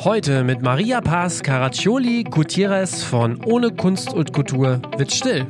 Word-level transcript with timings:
Heute 0.00 0.44
mit 0.44 0.60
Maria 0.60 1.00
Paz 1.00 1.42
Caraccioli 1.42 2.24
Gutierrez 2.24 3.02
von 3.02 3.42
Ohne 3.44 3.70
Kunst 3.70 4.12
und 4.12 4.32
Kultur 4.32 4.80
wird 4.96 5.12
still. 5.12 5.46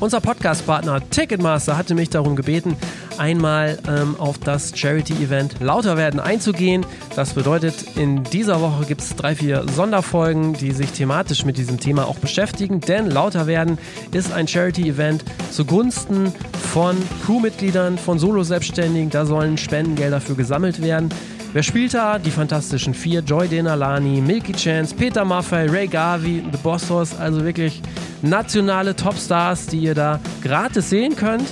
Unser 0.00 0.20
Podcastpartner 0.20 1.08
Ticketmaster 1.10 1.76
hatte 1.76 1.94
mich 1.94 2.10
darum 2.10 2.36
gebeten, 2.36 2.76
einmal 3.18 3.78
ähm, 3.88 4.14
auf 4.18 4.38
das 4.38 4.76
Charity-Event 4.76 5.60
Lauter 5.60 5.96
werden 5.96 6.20
einzugehen. 6.20 6.86
Das 7.16 7.34
bedeutet, 7.34 7.96
in 7.96 8.24
dieser 8.24 8.60
Woche 8.60 8.84
gibt 8.84 9.00
es 9.00 9.16
drei, 9.16 9.34
vier 9.34 9.64
Sonderfolgen, 9.74 10.52
die 10.54 10.72
sich 10.72 10.92
thematisch 10.92 11.44
mit 11.44 11.56
diesem 11.56 11.80
Thema 11.80 12.06
auch 12.06 12.18
beschäftigen. 12.18 12.80
Denn 12.80 13.10
Lauter 13.10 13.46
werden 13.46 13.78
ist 14.12 14.32
ein 14.32 14.46
Charity-Event 14.46 15.24
zugunsten 15.50 16.32
von 16.72 16.96
Crewmitgliedern, 17.24 17.98
von 17.98 18.18
Solo-Selbstständigen. 18.18 19.10
Da 19.10 19.26
sollen 19.26 19.56
Spendengelder 19.56 20.20
für 20.20 20.34
gesammelt 20.34 20.82
werden. 20.82 21.08
Wer 21.54 21.62
spielt 21.62 21.94
da? 21.94 22.18
Die 22.18 22.30
Fantastischen 22.30 22.92
Vier, 22.92 23.20
Joy 23.20 23.48
Denalani, 23.48 24.20
Milky 24.20 24.52
Chance, 24.52 24.94
Peter 24.94 25.24
Maffei, 25.24 25.66
Ray 25.66 25.86
Garvey, 25.86 26.42
The 26.52 26.58
Boss 26.62 26.90
Hoss, 26.90 27.18
also 27.18 27.42
wirklich 27.42 27.80
nationale 28.20 28.94
Topstars, 28.94 29.66
die 29.66 29.78
ihr 29.78 29.94
da 29.94 30.20
gratis 30.42 30.90
sehen 30.90 31.16
könnt. 31.16 31.48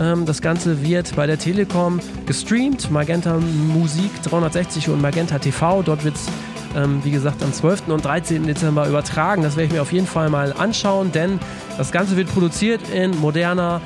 Ähm, 0.00 0.24
das 0.24 0.40
Ganze 0.40 0.82
wird 0.84 1.16
bei 1.16 1.26
der 1.26 1.36
Telekom 1.36 1.98
gestreamt, 2.26 2.92
Magenta 2.92 3.38
Musik 3.38 4.22
360 4.22 4.88
und 4.88 5.00
Magenta 5.00 5.40
TV. 5.40 5.82
Dort 5.82 6.04
wird 6.04 6.14
es, 6.14 6.28
ähm, 6.76 7.00
wie 7.02 7.10
gesagt, 7.10 7.42
am 7.42 7.52
12. 7.52 7.88
und 7.88 8.04
13. 8.04 8.46
Dezember 8.46 8.86
übertragen. 8.86 9.42
Das 9.42 9.56
werde 9.56 9.66
ich 9.66 9.72
mir 9.72 9.82
auf 9.82 9.92
jeden 9.92 10.06
Fall 10.06 10.30
mal 10.30 10.52
anschauen, 10.52 11.10
denn 11.10 11.40
das 11.76 11.90
Ganze 11.90 12.16
wird 12.16 12.32
produziert 12.32 12.88
in 12.90 13.18
moderner 13.18 13.80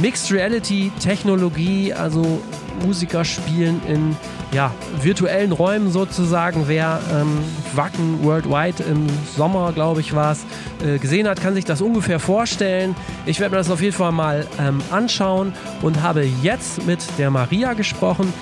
Mixed 0.00 0.30
Reality 0.30 0.92
Technologie, 1.00 1.92
also 1.92 2.40
Musiker 2.86 3.24
spielen 3.24 3.80
in 3.88 4.16
ja, 4.52 4.72
virtuellen 5.02 5.52
Räumen 5.52 5.90
sozusagen. 5.90 6.64
Wer 6.66 7.00
ähm, 7.12 7.38
Wacken 7.74 8.24
Worldwide 8.24 8.82
im 8.84 9.06
Sommer, 9.36 9.72
glaube 9.72 10.00
ich, 10.00 10.14
war 10.14 10.32
es, 10.32 10.44
äh, 10.84 10.98
gesehen 10.98 11.28
hat, 11.28 11.40
kann 11.40 11.54
sich 11.54 11.64
das 11.64 11.80
ungefähr 11.80 12.18
vorstellen. 12.18 12.94
Ich 13.26 13.40
werde 13.40 13.52
mir 13.52 13.58
das 13.58 13.70
auf 13.70 13.82
jeden 13.82 13.94
Fall 13.94 14.12
mal 14.12 14.46
ähm, 14.58 14.80
anschauen 14.90 15.52
und 15.82 16.02
habe 16.02 16.24
jetzt 16.42 16.86
mit 16.86 17.00
der 17.18 17.30
Maria 17.30 17.74
gesprochen 17.74 18.32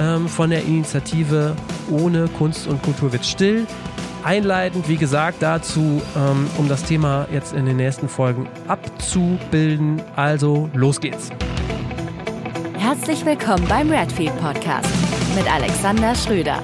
ähm, 0.00 0.28
von 0.28 0.50
der 0.50 0.62
Initiative 0.62 1.56
Ohne 1.90 2.28
Kunst 2.28 2.66
und 2.66 2.82
Kultur 2.82 3.12
wird 3.12 3.24
still. 3.24 3.66
Einleitend, 4.22 4.88
wie 4.88 4.96
gesagt, 4.96 5.36
dazu, 5.40 6.02
ähm, 6.16 6.48
um 6.58 6.68
das 6.68 6.82
Thema 6.82 7.28
jetzt 7.32 7.54
in 7.54 7.64
den 7.64 7.76
nächsten 7.76 8.08
Folgen 8.08 8.48
abzubilden. 8.66 10.02
Also, 10.16 10.68
los 10.74 11.00
geht's. 11.00 11.30
Herzlich 12.76 13.24
willkommen 13.24 13.64
beim 13.68 13.90
Redfield 13.90 14.36
Podcast 14.40 15.05
mit 15.36 15.52
Alexander 15.52 16.14
Schröder. 16.14 16.62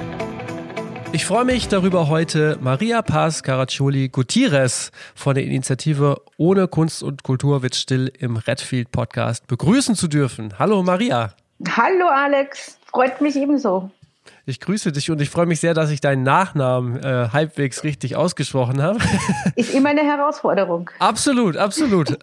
Ich 1.13 1.27
freue 1.27 1.45
mich 1.45 1.69
darüber, 1.69 2.09
heute 2.09 2.57
Maria 2.63 3.03
Paz 3.03 3.43
Caraccioli 3.43 4.09
Gutierrez 4.09 4.93
von 5.15 5.35
der 5.35 5.45
Initiative 5.45 6.23
Ohne 6.39 6.69
Kunst 6.69 7.03
und 7.03 7.23
Kultur 7.23 7.63
wird 7.63 7.75
still 7.75 8.11
im 8.19 8.37
Redfield 8.37 8.91
Podcast 8.91 9.47
begrüßen 9.47 9.95
zu 9.95 10.09
dürfen. 10.09 10.59
Hallo 10.59 10.83
Maria. 10.83 11.35
Hallo 11.69 12.07
Alex, 12.09 12.79
freut 12.87 13.21
mich 13.21 13.37
ebenso. 13.37 13.91
Ich 14.45 14.61
grüße 14.61 14.91
dich 14.91 15.11
und 15.11 15.21
ich 15.21 15.31
freue 15.31 15.47
mich 15.47 15.61
sehr, 15.61 15.75
dass 15.75 15.91
ich 15.91 16.01
deinen 16.01 16.25
Nachnamen 16.25 17.03
äh, 17.03 17.29
halbwegs 17.33 17.85
richtig 17.85 18.17
ausgesprochen 18.17 18.83
habe. 18.83 18.99
Ist 19.57 19.73
immer 19.73 19.91
eine 19.91 20.03
Herausforderung. 20.03 20.91
Absolut, 20.99 21.57
absolut. 21.57 22.19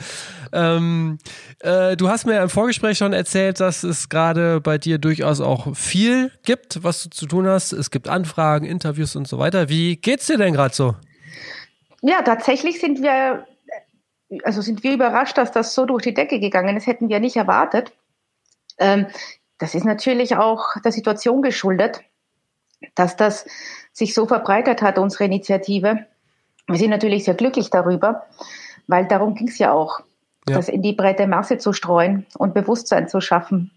ähm, 0.52 1.18
äh, 1.60 1.96
du 1.96 2.08
hast 2.08 2.26
mir 2.26 2.40
im 2.40 2.48
Vorgespräch 2.48 2.98
schon 2.98 3.12
erzählt, 3.12 3.58
dass 3.58 3.82
es 3.82 4.08
gerade 4.08 4.60
bei 4.60 4.78
dir 4.78 4.98
durchaus 4.98 5.40
auch 5.40 5.74
viel 5.76 6.30
gibt, 6.44 6.84
was 6.84 7.02
du 7.02 7.10
zu 7.10 7.26
tun 7.26 7.46
hast. 7.46 7.72
Es 7.72 7.90
gibt 7.90 8.08
Anfragen, 8.08 8.66
Interviews 8.66 9.16
und 9.16 9.26
so 9.26 9.38
weiter. 9.38 9.68
Wie 9.68 9.96
geht's 9.96 10.26
dir 10.26 10.38
denn 10.38 10.54
gerade 10.54 10.74
so? 10.74 10.94
Ja, 12.02 12.22
tatsächlich 12.22 12.80
sind 12.80 13.02
wir, 13.02 13.46
also 14.44 14.60
sind 14.60 14.82
wir 14.82 14.92
überrascht, 14.92 15.38
dass 15.38 15.50
das 15.50 15.74
so 15.74 15.86
durch 15.86 16.02
die 16.02 16.14
Decke 16.14 16.38
gegangen 16.38 16.76
ist. 16.76 16.86
Hätten 16.86 17.08
wir 17.08 17.18
nicht 17.18 17.36
erwartet. 17.36 17.92
Ähm, 18.78 19.06
das 19.64 19.74
ist 19.74 19.86
natürlich 19.86 20.36
auch 20.36 20.78
der 20.84 20.92
Situation 20.92 21.40
geschuldet, 21.40 22.02
dass 22.94 23.16
das 23.16 23.46
sich 23.94 24.12
so 24.12 24.26
verbreitet 24.26 24.82
hat, 24.82 24.98
unsere 24.98 25.24
Initiative. 25.24 26.00
Wir 26.66 26.76
sind 26.76 26.90
natürlich 26.90 27.24
sehr 27.24 27.32
glücklich 27.32 27.70
darüber, 27.70 28.26
weil 28.88 29.08
darum 29.08 29.34
ging 29.34 29.48
es 29.48 29.58
ja 29.58 29.72
auch, 29.72 30.00
ja. 30.46 30.56
das 30.56 30.68
in 30.68 30.82
die 30.82 30.92
breite 30.92 31.26
Masse 31.26 31.56
zu 31.56 31.72
streuen 31.72 32.26
und 32.36 32.52
Bewusstsein 32.52 33.08
zu 33.08 33.22
schaffen. 33.22 33.70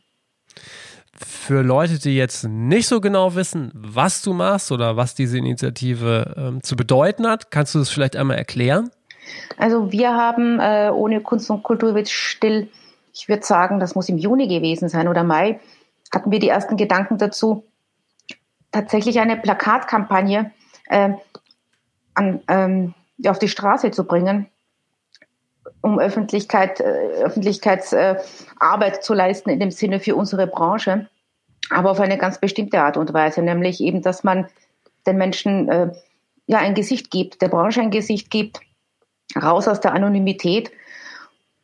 Für 1.13 1.61
Leute, 1.61 1.99
die 1.99 2.17
jetzt 2.17 2.43
nicht 2.43 2.89
so 2.89 2.99
genau 2.99 3.35
wissen, 3.35 3.71
was 3.73 4.21
du 4.21 4.33
machst 4.33 4.73
oder 4.73 4.97
was 4.97 5.15
diese 5.15 5.37
Initiative 5.37 6.35
ähm, 6.37 6.63
zu 6.63 6.75
bedeuten 6.75 7.25
hat, 7.25 7.49
kannst 7.49 7.73
du 7.75 7.79
das 7.79 7.89
vielleicht 7.89 8.17
einmal 8.17 8.37
erklären? 8.37 8.91
Also 9.55 9.89
wir 9.93 10.13
haben 10.13 10.59
äh, 10.59 10.91
ohne 10.93 11.21
Kunst 11.21 11.49
und 11.49 11.63
Kultur 11.63 11.95
wird 11.95 12.09
still 12.09 12.67
ich 13.17 13.27
würde 13.27 13.45
sagen, 13.45 13.79
das 13.79 13.95
muss 13.95 14.09
im 14.09 14.17
Juni 14.17 14.47
gewesen 14.47 14.89
sein 14.89 15.07
oder 15.07 15.23
Mai, 15.23 15.59
hatten 16.13 16.31
wir 16.31 16.39
die 16.39 16.49
ersten 16.49 16.77
Gedanken 16.77 17.17
dazu, 17.17 17.65
tatsächlich 18.71 19.19
eine 19.19 19.37
Plakatkampagne 19.37 20.51
äh, 20.89 21.13
an, 22.13 22.41
ähm, 22.47 22.93
auf 23.25 23.39
die 23.39 23.47
Straße 23.47 23.91
zu 23.91 24.05
bringen, 24.05 24.47
um 25.81 25.99
Öffentlichkeit, 25.99 26.79
äh, 26.79 27.23
Öffentlichkeitsarbeit 27.23 28.97
äh, 28.97 28.99
zu 28.99 29.13
leisten 29.13 29.49
in 29.49 29.59
dem 29.59 29.71
Sinne 29.71 29.99
für 29.99 30.15
unsere 30.15 30.47
Branche, 30.47 31.09
aber 31.69 31.91
auf 31.91 31.99
eine 31.99 32.17
ganz 32.17 32.39
bestimmte 32.39 32.81
Art 32.81 32.97
und 32.97 33.13
Weise, 33.13 33.41
nämlich 33.41 33.81
eben, 33.81 34.01
dass 34.01 34.23
man 34.23 34.47
den 35.05 35.17
Menschen 35.17 35.69
äh, 35.69 35.91
ja 36.45 36.59
ein 36.59 36.75
Gesicht 36.75 37.09
gibt, 37.09 37.41
der 37.41 37.49
Branche 37.49 37.81
ein 37.81 37.91
Gesicht 37.91 38.29
gibt, 38.29 38.59
raus 39.35 39.67
aus 39.67 39.79
der 39.79 39.93
Anonymität 39.93 40.71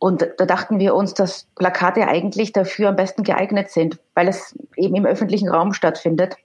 und 0.03 0.28
da 0.36 0.46
dachten 0.46 0.80
wir 0.80 0.96
uns, 0.96 1.14
dass 1.14 1.47
Plakate 1.56 2.09
eigentlich 2.09 2.52
dafür 2.52 2.90
am 2.90 2.97
besten 2.97 3.24
geeignet 3.24 3.72
sind, 3.72 4.00
weil 4.16 4.28
es 4.28 4.53
eben 4.75 4.96
im 4.96 5.06
öffentlichen 5.06 5.47
Raum 5.47 5.72
stattfindet. 5.72 6.36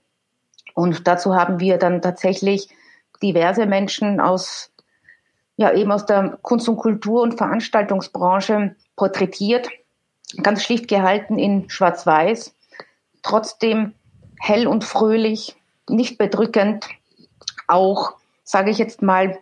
Und 0.75 1.09
dazu 1.09 1.35
haben 1.35 1.59
wir 1.59 1.77
dann 1.77 2.01
tatsächlich 2.01 2.69
diverse 3.21 3.65
Menschen 3.65 4.21
aus, 4.21 4.71
ja, 5.57 5.73
eben 5.73 5.91
aus 5.91 6.05
der 6.05 6.39
Kunst- 6.41 6.69
und 6.69 6.77
Kultur- 6.77 7.21
und 7.21 7.33
Veranstaltungsbranche 7.33 8.77
porträtiert, 8.95 9.67
ganz 10.41 10.63
schlicht 10.63 10.87
gehalten 10.87 11.37
in 11.37 11.69
Schwarz-Weiß, 11.69 12.55
trotzdem 13.23 13.93
hell 14.39 14.67
und 14.67 14.85
fröhlich, 14.85 15.57
nicht 15.89 16.17
bedrückend, 16.17 16.87
auch, 17.67 18.13
sage 18.45 18.71
ich 18.71 18.77
jetzt 18.77 19.01
mal, 19.01 19.37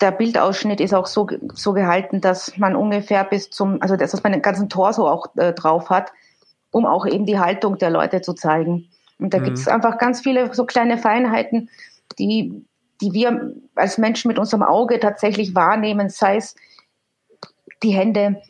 der 0.00 0.10
Bildausschnitt 0.10 0.80
ist 0.80 0.94
auch 0.94 1.06
so, 1.06 1.28
so 1.52 1.72
gehalten, 1.72 2.20
dass 2.20 2.56
man 2.56 2.76
ungefähr 2.76 3.24
bis 3.24 3.50
zum, 3.50 3.80
also 3.80 3.96
dass 3.96 4.22
man 4.22 4.32
den 4.32 4.42
ganzen 4.42 4.68
Torso 4.68 5.08
auch 5.08 5.26
äh, 5.36 5.52
drauf 5.52 5.90
hat, 5.90 6.12
um 6.70 6.86
auch 6.86 7.06
eben 7.06 7.26
die 7.26 7.38
Haltung 7.38 7.78
der 7.78 7.90
Leute 7.90 8.20
zu 8.20 8.34
zeigen. 8.34 8.88
Und 9.18 9.32
da 9.32 9.38
mhm. 9.38 9.44
gibt 9.44 9.58
es 9.58 9.68
einfach 9.68 9.98
ganz 9.98 10.20
viele 10.20 10.52
so 10.54 10.64
kleine 10.64 10.98
Feinheiten, 10.98 11.70
die, 12.18 12.64
die 13.00 13.12
wir 13.12 13.54
als 13.74 13.98
Menschen 13.98 14.28
mit 14.28 14.38
unserem 14.38 14.62
Auge 14.62 15.00
tatsächlich 15.00 15.54
wahrnehmen, 15.54 16.08
sei 16.08 16.36
es 16.36 16.54
die 17.82 17.92
Hände, 17.92 18.42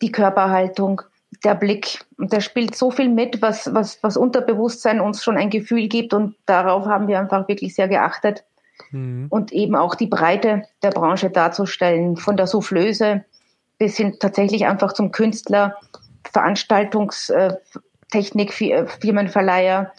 die 0.00 0.12
Körperhaltung, 0.12 1.02
der 1.44 1.54
Blick. 1.54 2.04
Und 2.18 2.32
der 2.32 2.40
spielt 2.40 2.74
so 2.76 2.90
viel 2.90 3.08
mit, 3.08 3.42
was, 3.42 3.74
was, 3.74 4.02
was 4.02 4.16
Unterbewusstsein 4.16 5.00
uns 5.00 5.22
schon 5.22 5.36
ein 5.36 5.50
Gefühl 5.50 5.88
gibt. 5.88 6.14
Und 6.14 6.36
darauf 6.46 6.86
haben 6.86 7.08
wir 7.08 7.18
einfach 7.18 7.48
wirklich 7.48 7.74
sehr 7.74 7.88
geachtet 7.88 8.44
mhm. 8.90 9.26
und 9.30 9.52
eben 9.52 9.76
auch 9.76 9.94
die 9.94 10.06
Breite 10.06 10.64
der 10.82 10.90
Branche 10.90 11.30
darzustellen, 11.30 12.16
von 12.16 12.36
der 12.36 12.46
Soufflöse 12.46 13.24
bis 13.78 13.96
hin 13.96 14.16
tatsächlich 14.20 14.66
einfach 14.66 14.92
zum 14.92 15.12
Künstler, 15.12 15.76
Veranstaltungstechnik, 16.30 18.60
äh, 18.60 18.86
Firmenverleiher, 18.86 19.92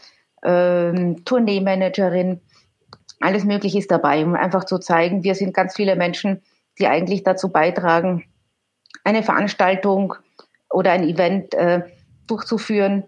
ähm, 0.43 1.25
Tourneemanagerin, 1.25 2.41
alles 3.19 3.43
Mögliche 3.43 3.79
ist 3.79 3.91
dabei, 3.91 4.23
um 4.23 4.35
einfach 4.35 4.65
zu 4.65 4.77
zeigen, 4.77 5.23
wir 5.23 5.35
sind 5.35 5.53
ganz 5.53 5.75
viele 5.75 5.95
Menschen, 5.95 6.41
die 6.77 6.87
eigentlich 6.87 7.23
dazu 7.23 7.49
beitragen, 7.49 8.25
eine 9.03 9.23
Veranstaltung 9.23 10.15
oder 10.69 10.91
ein 10.91 11.03
Event 11.03 11.53
äh, 11.53 11.83
durchzuführen. 12.27 13.03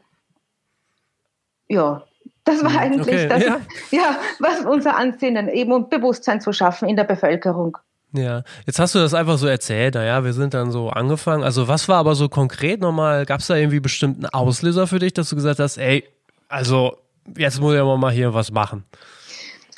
Ja, 1.68 2.07
das 2.48 2.64
war 2.64 2.72
hm, 2.72 2.80
eigentlich 2.80 3.08
okay, 3.08 3.28
das, 3.28 3.44
ja. 3.44 3.60
ja. 3.92 4.16
was 4.40 4.66
unser 4.66 4.96
Ansinnen 4.98 5.50
eben 5.50 5.72
um 5.72 5.90
Bewusstsein 5.90 6.42
zu 6.42 6.54
schaffen 6.54 6.88
in 6.88 6.96
der 6.96 7.04
Bevölkerung. 7.04 7.78
Ja, 8.14 8.44
jetzt 8.66 8.80
hast 8.80 8.96
du 8.96 9.00
das 9.00 9.14
einfach 9.14 9.38
so 9.38 9.48
erzählt, 9.48 9.96
naja, 9.96 10.24
wir 10.24 10.34
sind 10.34 10.54
dann 10.54 10.72
so 10.72 10.90
angefangen. 10.90 11.44
Also 11.44 11.68
was 11.68 11.90
war 11.90 11.98
aber 11.98 12.16
so 12.16 12.30
konkret 12.30 12.80
nochmal, 12.80 13.26
gab 13.26 13.42
es 13.42 13.48
da 13.48 13.56
irgendwie 13.56 13.82
bestimmten 13.82 14.26
Auslöser 14.26 14.88
für 14.88 15.00
dich, 15.00 15.14
dass 15.14 15.30
du 15.30 15.36
gesagt 15.36 15.60
hast, 15.60 15.78
ey, 15.78 16.06
also 16.48 16.98
jetzt 17.38 17.60
muss 17.60 17.74
ich 17.74 17.80
aber 17.80 17.98
mal 17.98 18.12
hier 18.12 18.34
was 18.34 18.52
machen? 18.52 18.86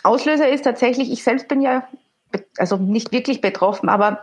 Auslöser 0.03 0.47
ist 0.47 0.63
tatsächlich, 0.63 1.11
ich 1.11 1.23
selbst 1.23 1.47
bin 1.47 1.61
ja, 1.61 1.87
also 2.57 2.77
nicht 2.77 3.11
wirklich 3.11 3.41
betroffen, 3.41 3.89
aber 3.89 4.21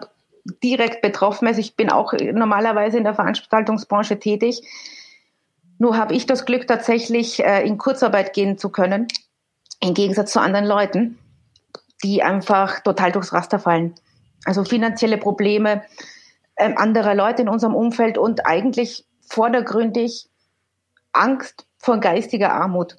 direkt 0.63 1.03
betroffen. 1.03 1.49
Also 1.49 1.61
ich 1.61 1.75
bin 1.75 1.91
auch 1.91 2.13
normalerweise 2.13 2.99
in 2.99 3.05
der 3.05 3.15
Veranstaltungsbranche 3.15 4.19
tätig. 4.19 4.63
Nur 5.79 5.97
habe 5.97 6.15
ich 6.15 6.27
das 6.27 6.47
Glück, 6.47 6.67
tatsächlich 6.67 7.45
äh, 7.45 7.67
in 7.67 7.79
Kurzarbeit 7.79 8.33
gehen 8.33 8.59
zu 8.59 8.71
können. 8.71 9.09
im 9.81 9.95
Gegensatz 9.95 10.33
zu 10.33 10.41
anderen 10.41 10.65
Leuten, 10.67 11.19
die 12.03 12.23
einfach 12.23 12.81
total 12.81 13.13
durchs 13.13 13.33
Raster 13.33 13.59
fallen. 13.59 13.95
Also 14.45 14.65
finanzielle 14.65 15.19
Probleme 15.19 15.83
äh, 16.57 16.73
anderer 16.75 17.15
Leute 17.15 17.43
in 17.43 17.49
unserem 17.49 17.75
Umfeld 17.75 18.17
und 18.17 18.47
eigentlich 18.47 19.05
vordergründig 19.29 20.29
Angst 21.13 21.67
vor 21.79 21.99
geistiger 21.99 22.53
Armut. 22.53 22.97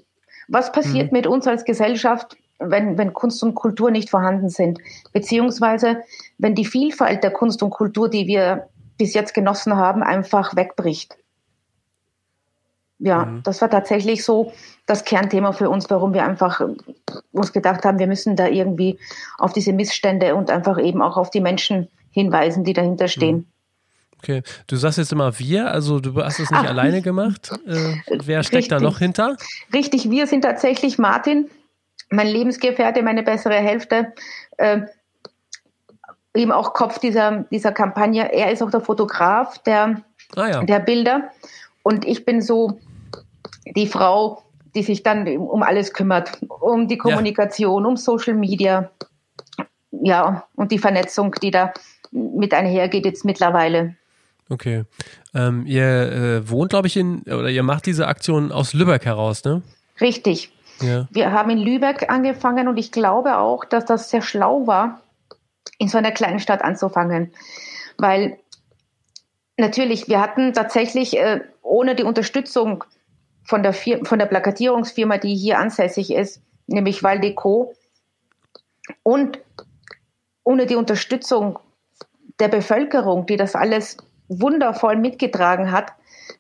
Was 0.48 0.72
passiert 0.72 1.12
mhm. 1.12 1.18
mit 1.18 1.28
uns 1.28 1.48
als 1.48 1.66
Gesellschaft, 1.66 2.38
wenn, 2.60 2.98
wenn 2.98 3.14
Kunst 3.14 3.44
und 3.44 3.56
Kultur 3.56 3.92
nicht 3.92 4.10
vorhanden 4.10 4.50
sind? 4.50 4.80
Beziehungsweise, 5.14 6.04
wenn 6.38 6.56
die 6.56 6.66
Vielfalt 6.66 7.24
der 7.24 7.32
Kunst 7.32 7.62
und 7.64 7.72
Kultur, 7.72 8.10
die 8.10 8.28
wir 8.28 8.70
bis 8.98 9.14
jetzt 9.14 9.34
genossen 9.34 9.76
haben, 9.76 10.04
einfach 10.04 10.56
wegbricht? 10.56 11.18
Ja, 13.00 13.26
mhm. 13.26 13.44
das 13.44 13.62
war 13.62 13.70
tatsächlich 13.70 14.24
so 14.24 14.54
das 14.86 15.06
Kernthema 15.06 15.52
für 15.52 15.70
uns, 15.70 15.90
warum 15.90 16.14
wir 16.14 16.24
einfach 16.24 16.62
uns 17.32 17.54
gedacht 17.54 17.86
haben, 17.86 18.00
wir 18.00 18.08
müssen 18.08 18.36
da 18.36 18.48
irgendwie 18.48 18.98
auf 19.38 19.54
diese 19.54 19.74
Missstände 19.74 20.36
und 20.36 20.50
einfach 20.50 20.80
eben 20.80 21.02
auch 21.02 21.18
auf 21.18 21.30
die 21.30 21.42
Menschen 21.42 21.88
hinweisen, 22.12 22.64
die 22.64 22.74
dahinter 22.74 23.08
stehen. 23.08 23.36
Mhm. 23.36 23.46
Okay, 24.20 24.42
du 24.66 24.76
sagst 24.78 24.98
jetzt 24.98 25.12
immer 25.12 25.38
wir, 25.38 25.72
also 25.72 26.00
du 26.00 26.16
hast 26.16 26.40
es 26.40 26.50
nicht 26.50 26.60
Ach, 26.60 26.68
alleine 26.68 27.04
gemacht. 27.04 27.52
Äh, 27.68 27.98
wer 28.26 28.42
steckt 28.42 28.64
richtig, 28.64 28.70
da 28.70 28.80
noch 28.80 28.98
hinter? 28.98 29.38
Richtig, 29.72 30.10
wir 30.10 30.26
sind 30.26 30.42
tatsächlich 30.42 30.98
Martin, 30.98 31.50
mein 32.10 32.28
Lebensgefährte, 32.28 33.04
meine 33.04 33.22
bessere 33.22 33.54
Hälfte, 33.54 34.14
äh, 34.58 34.82
eben 36.36 36.52
auch 36.52 36.74
Kopf 36.74 36.98
dieser, 36.98 37.46
dieser 37.52 37.72
Kampagne. 37.72 38.34
Er 38.34 38.52
ist 38.52 38.64
auch 38.64 38.72
der 38.72 38.82
Fotograf 38.82 39.60
der, 39.60 40.02
ah, 40.36 40.48
ja. 40.48 40.64
der 40.64 40.80
Bilder 40.80 41.30
und 41.84 42.04
ich 42.06 42.26
bin 42.26 42.42
so 42.42 42.80
die 43.76 43.88
Frau, 43.88 44.44
die 44.76 44.84
sich 44.84 45.04
dann 45.04 45.28
um 45.38 45.64
alles 45.64 45.94
kümmert, 45.94 46.40
um 46.48 46.88
die 46.88 46.98
Kommunikation, 46.98 47.84
ja. 47.84 47.90
um 47.90 47.98
Social 47.98 48.34
Media, 48.34 48.92
ja, 49.92 50.46
und 50.56 50.72
die 50.72 50.80
Vernetzung, 50.80 51.34
die 51.42 51.52
da 51.52 51.74
mit 52.12 52.54
einhergeht 52.54 53.06
jetzt 53.06 53.26
mittlerweile. 53.26 53.96
Okay. 54.50 54.84
Ähm, 55.34 55.66
ihr 55.66 55.84
äh, 55.84 56.50
wohnt, 56.50 56.70
glaube 56.70 56.88
ich, 56.88 56.96
in, 56.96 57.22
oder 57.24 57.50
ihr 57.50 57.64
macht 57.64 57.86
diese 57.86 58.08
Aktion 58.08 58.52
aus 58.52 58.74
Lübeck 58.74 59.06
heraus, 59.06 59.44
ne? 59.44 59.62
Richtig. 60.00 60.52
Ja. 60.82 61.08
Wir 61.12 61.32
haben 61.32 61.50
in 61.50 61.58
Lübeck 61.58 62.10
angefangen 62.10 62.68
und 62.68 62.78
ich 62.78 62.92
glaube 62.92 63.40
auch, 63.40 63.66
dass 63.66 63.86
das 63.86 64.10
sehr 64.10 64.22
schlau 64.22 64.68
war, 64.68 65.02
in 65.80 65.88
so 65.88 65.98
einer 65.98 66.12
kleinen 66.12 66.40
Stadt 66.40 66.62
anzufangen. 66.62 67.32
Weil 67.98 68.38
natürlich, 69.58 70.08
wir 70.08 70.22
hatten 70.22 70.54
tatsächlich 70.54 71.18
äh, 71.18 71.42
ohne 71.62 71.96
die 71.96 72.04
Unterstützung 72.04 72.84
von 73.48 73.64
der, 73.64 73.74
Fir 73.74 74.02
von 74.04 74.20
der 74.20 74.26
Plakatierungsfirma, 74.26 75.18
die 75.18 75.36
hier 75.36 75.58
ansässig 75.58 76.14
ist, 76.14 76.42
nämlich 76.68 77.02
Valdeco, 77.02 77.74
und 79.04 79.40
ohne 80.44 80.66
die 80.66 80.76
Unterstützung 80.76 81.60
der 82.40 82.48
Bevölkerung, 82.48 83.26
die 83.26 83.38
das 83.38 83.56
alles 83.56 83.98
wundervoll 84.30 84.98
mitgetragen 84.98 85.72
hat, 85.72 85.94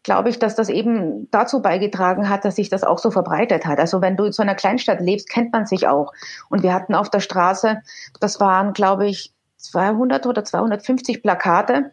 glaube 0.03 0.29
ich, 0.29 0.39
dass 0.39 0.55
das 0.55 0.69
eben 0.69 1.29
dazu 1.31 1.61
beigetragen 1.61 2.29
hat, 2.29 2.45
dass 2.45 2.55
sich 2.55 2.69
das 2.69 2.83
auch 2.83 2.99
so 2.99 3.11
verbreitet 3.11 3.65
hat. 3.65 3.79
Also 3.79 4.01
wenn 4.01 4.15
du 4.17 4.25
in 4.25 4.31
so 4.31 4.43
einer 4.43 4.55
Kleinstadt 4.55 5.01
lebst, 5.01 5.29
kennt 5.29 5.51
man 5.53 5.65
sich 5.65 5.87
auch. 5.87 6.13
Und 6.49 6.63
wir 6.63 6.73
hatten 6.73 6.93
auf 6.93 7.09
der 7.09 7.19
Straße, 7.19 7.81
das 8.19 8.39
waren, 8.39 8.73
glaube 8.73 9.07
ich, 9.07 9.33
200 9.57 10.25
oder 10.25 10.43
250 10.43 11.21
Plakate, 11.21 11.91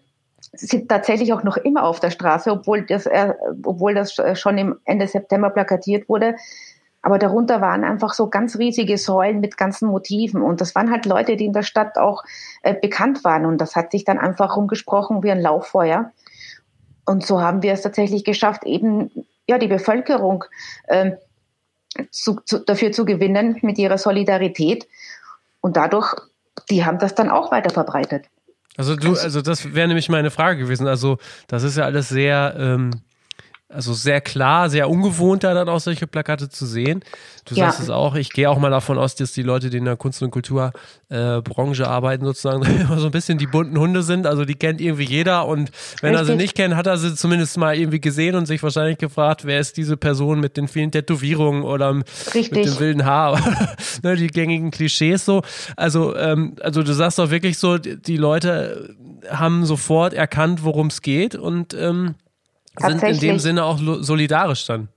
sind 0.52 0.88
tatsächlich 0.88 1.32
auch 1.32 1.43
noch 1.43 1.56
immer 1.56 1.85
auf 1.85 2.00
der 2.00 2.11
Straße, 2.11 2.50
obwohl 2.50 2.82
das, 2.82 3.06
äh, 3.06 3.35
obwohl 3.64 3.94
das 3.94 4.14
schon 4.35 4.58
im 4.58 4.76
Ende 4.85 5.06
September 5.06 5.50
plakatiert 5.50 6.08
wurde. 6.08 6.37
Aber 7.05 7.19
darunter 7.19 7.61
waren 7.61 7.85
einfach 7.85 8.14
so 8.14 8.31
ganz 8.31 8.56
riesige 8.56 8.96
Säulen 8.96 9.41
mit 9.41 9.58
ganzen 9.58 9.88
Motiven. 9.88 10.41
Und 10.41 10.62
das 10.62 10.75
waren 10.75 10.91
halt 10.91 11.05
Leute, 11.05 11.37
die 11.37 11.44
in 11.44 11.52
der 11.52 11.62
Stadt 11.62 11.99
auch 11.99 12.25
äh, 12.62 12.73
bekannt 12.73 13.25
waren. 13.25 13.44
Und 13.44 13.58
das 13.58 13.76
hat 13.76 13.93
sich 13.93 14.05
dann 14.05 14.19
einfach 14.19 14.56
rumgesprochen 14.56 15.23
wie 15.23 15.31
ein 15.31 15.41
Lauffeuer. 15.41 16.12
Und 17.05 17.26
so 17.26 17.43
haben 17.43 17.62
wir 17.62 17.75
es 17.75 17.82
tatsächlich 17.82 18.25
geschafft, 18.25 18.64
eben 18.64 19.11
ja 19.47 19.58
die 19.58 19.69
Bevölkerung 19.69 20.44
äh, 20.87 21.12
zu, 22.11 22.40
zu, 22.47 22.61
dafür 22.61 22.90
zu 22.90 23.05
gewinnen 23.05 23.58
mit 23.61 23.76
ihrer 23.76 23.99
Solidarität. 23.99 24.88
Und 25.61 25.76
dadurch, 25.76 26.14
die 26.70 26.87
haben 26.87 26.99
das 26.99 27.14
dann 27.14 27.29
auch 27.29 27.50
weiter 27.50 27.69
verbreitet. 27.69 28.25
Also 28.76 28.97
du, 28.97 29.15
also 29.15 29.41
das 29.41 29.75
wäre 29.75 29.87
nämlich 29.87 30.09
meine 30.09 30.31
Frage 30.31 30.59
gewesen. 30.61 30.87
Also 30.87 31.19
das 31.47 31.62
ist 31.62 31.76
ja 31.76 31.85
alles 31.85 32.09
sehr 32.09 32.55
ähm, 32.59 32.91
also 33.69 33.94
sehr 33.94 34.20
klar, 34.20 34.69
sehr 34.69 34.90
ungewohnt, 34.90 35.43
da 35.43 35.55
dann 35.55 35.69
auch 35.69 35.81
solche 35.81 36.06
Plakate 36.06 36.49
zu 36.49 36.66
sehen. 36.66 37.02
Du 37.46 37.55
ja. 37.55 37.66
sagst 37.66 37.81
es 37.81 37.90
auch, 37.90 38.14
ich 38.14 38.31
gehe 38.31 38.49
auch 38.49 38.58
mal 38.58 38.70
davon 38.70 38.99
aus, 38.99 39.14
dass 39.14 39.32
die 39.32 39.43
Leute, 39.43 39.70
die 39.70 39.78
in 39.78 39.87
der 39.87 39.96
Kunst- 39.96 40.22
und 40.22 40.31
Kulturbranche 40.31 41.82
äh, 41.82 41.87
arbeiten, 41.87 42.25
sozusagen 42.25 42.62
immer 42.81 42.99
so 42.99 43.06
ein 43.06 43.11
bisschen 43.11 43.38
die 43.38 43.46
bunten 43.46 43.78
Hunde 43.78 44.02
sind. 44.02 44.26
Also 44.26 44.44
die 44.44 44.55
kennt 44.55 44.81
irgendwie 44.81 45.05
jeder 45.05 45.46
und 45.46 45.70
wenn 46.02 46.14
Richtig. 46.14 46.20
er 46.20 46.25
sie 46.25 46.37
nicht 46.37 46.55
kennt, 46.55 46.76
hat 46.76 46.87
er 46.87 46.99
sie 46.99 47.14
zumindest 47.14 47.56
mal 47.56 47.75
irgendwie 47.76 48.00
gesehen 48.00 48.37
und 48.37 48.46
sich 48.46 48.62
wahrscheinlich 48.62 48.99
gefragt, 48.99 49.44
wer 49.44 49.58
ist 49.58 49.76
diese 49.76 49.96
Person 49.96 50.40
mit 50.40 50.56
den 50.56 50.69
vielen 50.69 50.93
Tätowierungen 50.93 51.62
oder 51.62 51.94
Richtig. 52.34 52.52
mit 52.52 52.66
dem 52.66 52.78
wilden 52.78 53.05
Haar. 53.05 53.40
ne, 54.02 54.16
die 54.16 54.28
gängigen 54.28 54.70
Klischees 54.70 55.25
so. 55.25 55.43
Also, 55.76 56.14
ähm, 56.16 56.56
also 56.61 56.82
du 56.82 56.93
sagst 56.93 57.19
doch 57.19 57.31
wirklich 57.31 57.58
so, 57.58 57.78
die 57.78 58.16
Leute 58.19 58.94
haben 59.31 59.64
sofort 59.64 60.12
erkannt, 60.12 60.64
worum 60.64 60.88
es 60.88 61.00
geht 61.00 61.34
und 61.34 61.72
ähm, 61.75 62.14
sind 62.79 63.03
in 63.03 63.19
dem 63.19 63.38
Sinne 63.38 63.65
auch 63.65 63.79
solidarisch 63.79 64.67
dann. 64.67 64.88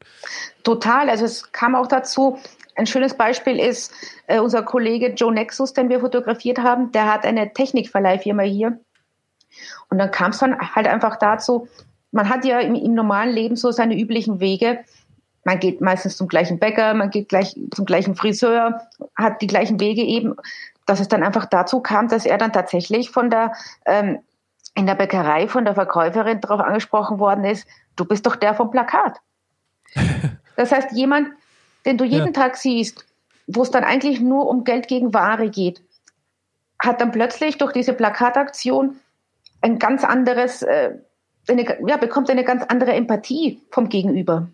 Total. 0.63 1.09
Also 1.09 1.25
es 1.25 1.51
kam 1.51 1.75
auch 1.75 1.87
dazu, 1.87 2.39
ein 2.75 2.85
schönes 2.85 3.15
Beispiel 3.15 3.59
ist 3.59 3.91
äh, 4.27 4.39
unser 4.39 4.63
Kollege 4.63 5.07
Joe 5.07 5.33
Nexus, 5.33 5.73
den 5.73 5.89
wir 5.89 5.99
fotografiert 5.99 6.59
haben. 6.59 6.91
Der 6.91 7.11
hat 7.11 7.25
eine 7.25 7.53
Technikverleihfirma 7.53 8.43
hier. 8.43 8.79
Und 9.89 9.97
dann 9.97 10.11
kam 10.11 10.31
es 10.31 10.39
dann 10.39 10.57
halt 10.75 10.87
einfach 10.87 11.17
dazu, 11.17 11.67
man 12.11 12.29
hat 12.29 12.45
ja 12.45 12.59
im, 12.59 12.75
im, 12.75 12.93
normalen 12.93 13.33
Leben 13.33 13.55
so 13.55 13.71
seine 13.71 13.99
üblichen 13.99 14.39
Wege. 14.39 14.79
Man 15.43 15.59
geht 15.59 15.81
meistens 15.81 16.17
zum 16.17 16.27
gleichen 16.27 16.59
Bäcker, 16.59 16.93
man 16.93 17.09
geht 17.09 17.29
gleich 17.29 17.55
zum 17.73 17.85
gleichen 17.85 18.15
Friseur, 18.15 18.81
hat 19.15 19.41
die 19.41 19.47
gleichen 19.47 19.79
Wege 19.79 20.01
eben, 20.03 20.35
dass 20.85 20.99
es 20.99 21.07
dann 21.07 21.23
einfach 21.23 21.45
dazu 21.45 21.79
kam, 21.79 22.07
dass 22.07 22.25
er 22.25 22.37
dann 22.37 22.53
tatsächlich 22.53 23.09
von 23.09 23.29
der 23.29 23.53
ähm, 23.85 24.19
in 24.77 24.85
der 24.85 24.93
Bäckerei 24.93 25.47
von 25.47 25.65
der 25.65 25.73
Verkäuferin 25.73 26.39
darauf 26.39 26.61
angesprochen 26.61 27.17
worden 27.17 27.43
ist, 27.45 27.67
du 27.95 28.05
bist 28.05 28.27
doch 28.27 28.35
der 28.35 28.53
vom 28.53 28.71
Plakat. 28.71 29.19
Das 30.55 30.71
heißt, 30.71 30.93
jemand, 30.93 31.29
den 31.85 31.99
du 31.99 32.03
jeden 32.03 32.27
ja. 32.27 32.31
Tag 32.31 32.57
siehst, 32.57 33.05
wo 33.45 33.61
es 33.61 33.69
dann 33.69 33.83
eigentlich 33.83 34.21
nur 34.21 34.47
um 34.47 34.63
Geld 34.63 34.87
gegen 34.87 35.13
Ware 35.13 35.51
geht, 35.51 35.83
hat 36.79 36.99
dann 36.99 37.11
plötzlich 37.11 37.59
durch 37.59 37.73
diese 37.73 37.93
Plakataktion 37.93 38.95
ein 39.61 39.77
ganz 39.77 40.03
anderes, 40.03 40.63
äh, 40.63 40.95
eine, 41.47 41.77
ja, 41.87 41.97
bekommt 41.97 42.31
eine 42.31 42.43
ganz 42.43 42.63
andere 42.69 42.93
Empathie 42.93 43.61
vom 43.69 43.87
Gegenüber. 43.87 44.49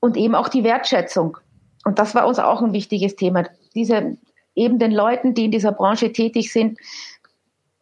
Und 0.00 0.16
eben 0.16 0.34
auch 0.34 0.48
die 0.48 0.64
Wertschätzung. 0.64 1.36
Und 1.84 1.98
das 1.98 2.14
war 2.14 2.26
uns 2.26 2.38
auch 2.38 2.62
ein 2.62 2.72
wichtiges 2.72 3.16
Thema. 3.16 3.44
Diese, 3.74 4.16
eben 4.54 4.78
den 4.78 4.92
Leuten, 4.92 5.34
die 5.34 5.44
in 5.44 5.50
dieser 5.50 5.72
Branche 5.72 6.10
tätig 6.10 6.54
sind, 6.54 6.78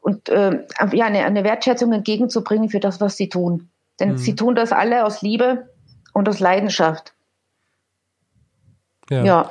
und 0.01 0.29
äh, 0.29 0.65
ja, 0.93 1.07
eine, 1.07 1.25
eine 1.25 1.45
Wertschätzung 1.45 1.93
entgegenzubringen 1.93 2.69
für 2.69 2.81
das, 2.81 3.01
was 3.01 3.17
sie 3.17 3.29
tun. 3.29 3.69
Denn 4.01 4.13
mhm. 4.13 4.19
sie 4.19 4.35
tun 4.35 4.55
das 4.55 4.73
alle 4.73 5.05
aus 5.05 5.23
Liebe 5.23 5.69
und 6.13 6.29
aus 6.29 6.41
Leidenschaft. 6.41 7.13
Ja. 9.11 9.25
ja. 9.25 9.51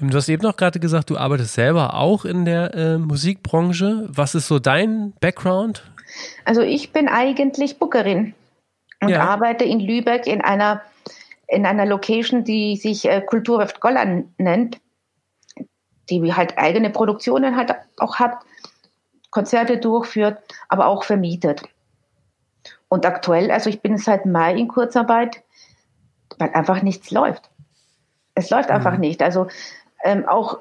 Ähm, 0.00 0.10
du 0.10 0.16
hast 0.16 0.28
eben 0.28 0.42
noch 0.42 0.56
gerade 0.56 0.80
gesagt, 0.80 1.10
du 1.10 1.16
arbeitest 1.16 1.54
selber 1.54 1.94
auch 1.94 2.24
in 2.24 2.44
der 2.44 2.74
äh, 2.74 2.98
Musikbranche. 2.98 4.06
Was 4.08 4.34
ist 4.34 4.48
so 4.48 4.58
dein 4.58 5.12
Background? 5.20 5.90
Also 6.44 6.62
ich 6.62 6.92
bin 6.92 7.08
eigentlich 7.08 7.78
Bookerin 7.78 8.34
und 9.00 9.10
ja. 9.10 9.22
arbeite 9.22 9.64
in 9.64 9.80
Lübeck 9.80 10.26
in 10.26 10.40
einer, 10.40 10.82
in 11.46 11.64
einer 11.64 11.86
Location, 11.86 12.44
die 12.44 12.76
sich 12.76 13.08
äh, 13.08 13.20
Kulturwerft 13.20 13.80
Golland 13.80 14.38
nennt, 14.38 14.80
die 16.10 16.34
halt 16.34 16.58
eigene 16.58 16.90
Produktionen 16.90 17.56
halt 17.56 17.74
auch 17.98 18.16
hat 18.16 18.34
Konzerte 19.30 19.78
durchführt, 19.78 20.38
aber 20.68 20.86
auch 20.86 21.04
vermietet. 21.04 21.62
Und 22.88 23.06
aktuell, 23.06 23.50
also 23.50 23.70
ich 23.70 23.80
bin 23.80 23.96
seit 23.96 24.26
Mai 24.26 24.54
in 24.54 24.68
Kurzarbeit, 24.68 25.42
weil 26.38 26.50
einfach 26.50 26.82
nichts 26.82 27.10
läuft. 27.10 27.48
Es 28.34 28.50
läuft 28.50 28.68
mhm. 28.68 28.76
einfach 28.76 28.98
nicht. 28.98 29.22
Also 29.22 29.46
ähm, 30.02 30.26
auch 30.28 30.58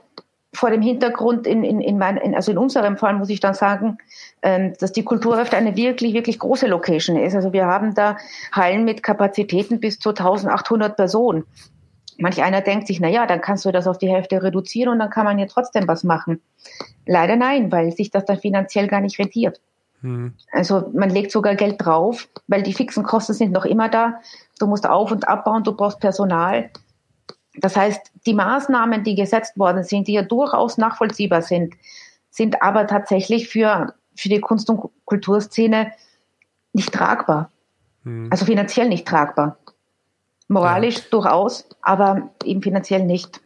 vor 0.54 0.72
dem 0.72 0.82
Hintergrund 0.82 1.46
in, 1.46 1.64
in, 1.64 1.80
in, 1.80 1.98
mein, 1.98 2.18
in, 2.18 2.36
also 2.36 2.52
in 2.52 2.58
unserem 2.58 2.98
Fall 2.98 3.14
muss 3.14 3.30
ich 3.30 3.40
dann 3.40 3.54
sagen, 3.54 3.98
ähm, 4.42 4.74
dass 4.80 4.92
die 4.92 5.04
Kulturhöfte 5.04 5.56
eine 5.56 5.76
wirklich, 5.76 6.14
wirklich 6.14 6.40
große 6.40 6.68
Location 6.68 7.18
ist. 7.18 7.36
Also 7.36 7.54
wir 7.54 7.66
haben 7.66 7.94
da 7.94 8.18
Hallen 8.52 8.84
mit 8.84 9.04
Kapazitäten 9.04 9.80
bis 9.80 10.00
zu 10.00 10.10
1800 10.10 10.96
Personen 10.96 11.46
manch 12.20 12.42
einer 12.44 12.62
denkt 12.62 12.88
sich, 12.88 13.00
na 13.00 13.08
ja, 13.08 13.26
dann 13.26 13.42
kannst 13.42 13.66
du 13.66 13.72
das 13.72 13.88
auf 13.88 13.98
die 13.98 14.10
Hälfte 14.10 14.42
reduzieren 14.44 14.90
und 14.90 15.00
dann 15.00 15.10
kann 15.10 15.26
man 15.26 15.40
ja 15.40 15.46
trotzdem 15.46 15.88
was 15.88 16.04
machen. 16.04 16.42
Leider 17.06 17.36
nein, 17.36 17.72
weil 17.72 17.92
sich 17.92 18.12
das 18.12 18.26
dann 18.26 18.40
finanziell 18.40 18.88
gar 18.88 19.02
nicht 19.02 19.20
rentiert. 19.20 19.60
Hm. 20.02 20.34
Also 20.52 20.90
man 20.94 21.10
legt 21.10 21.32
sogar 21.32 21.56
Geld 21.56 21.76
drauf, 21.80 22.28
weil 22.48 22.64
die 22.64 22.74
fixen 22.74 23.04
Kosten 23.04 23.34
sind 23.34 23.52
noch 23.52 23.66
immer 23.66 23.90
da. 23.90 24.22
Du 24.60 24.68
musst 24.68 24.88
auf 24.88 25.12
und 25.12 25.28
abbauen, 25.28 25.64
du 25.64 25.74
brauchst 25.74 26.00
Personal. 26.00 26.70
Das 27.56 27.76
heißt, 27.76 28.12
die 28.26 28.34
Maßnahmen, 28.34 29.04
die 29.04 29.16
gesetzt 29.16 29.58
worden 29.58 29.84
sind, 29.84 30.08
die 30.08 30.14
ja 30.14 30.22
durchaus 30.22 30.78
nachvollziehbar 30.78 31.42
sind, 31.42 31.74
sind 32.30 32.62
aber 32.62 32.88
tatsächlich 32.88 33.50
für, 33.50 33.94
für 34.16 34.30
die 34.30 34.40
Kunst- 34.40 34.70
und 34.70 34.90
Kulturszene 35.06 35.92
nicht 36.74 36.94
tragbar. 36.94 37.52
Hm. 38.04 38.30
Also 38.32 38.46
finanziell 38.46 38.88
nicht 38.88 39.08
tragbar. 39.08 39.58
Moralisch 40.50 40.98
ja. 40.98 41.04
durchaus, 41.12 41.66
aber 41.82 42.32
eben 42.44 42.62
finanziell 42.62 43.06
nicht. 43.06 43.40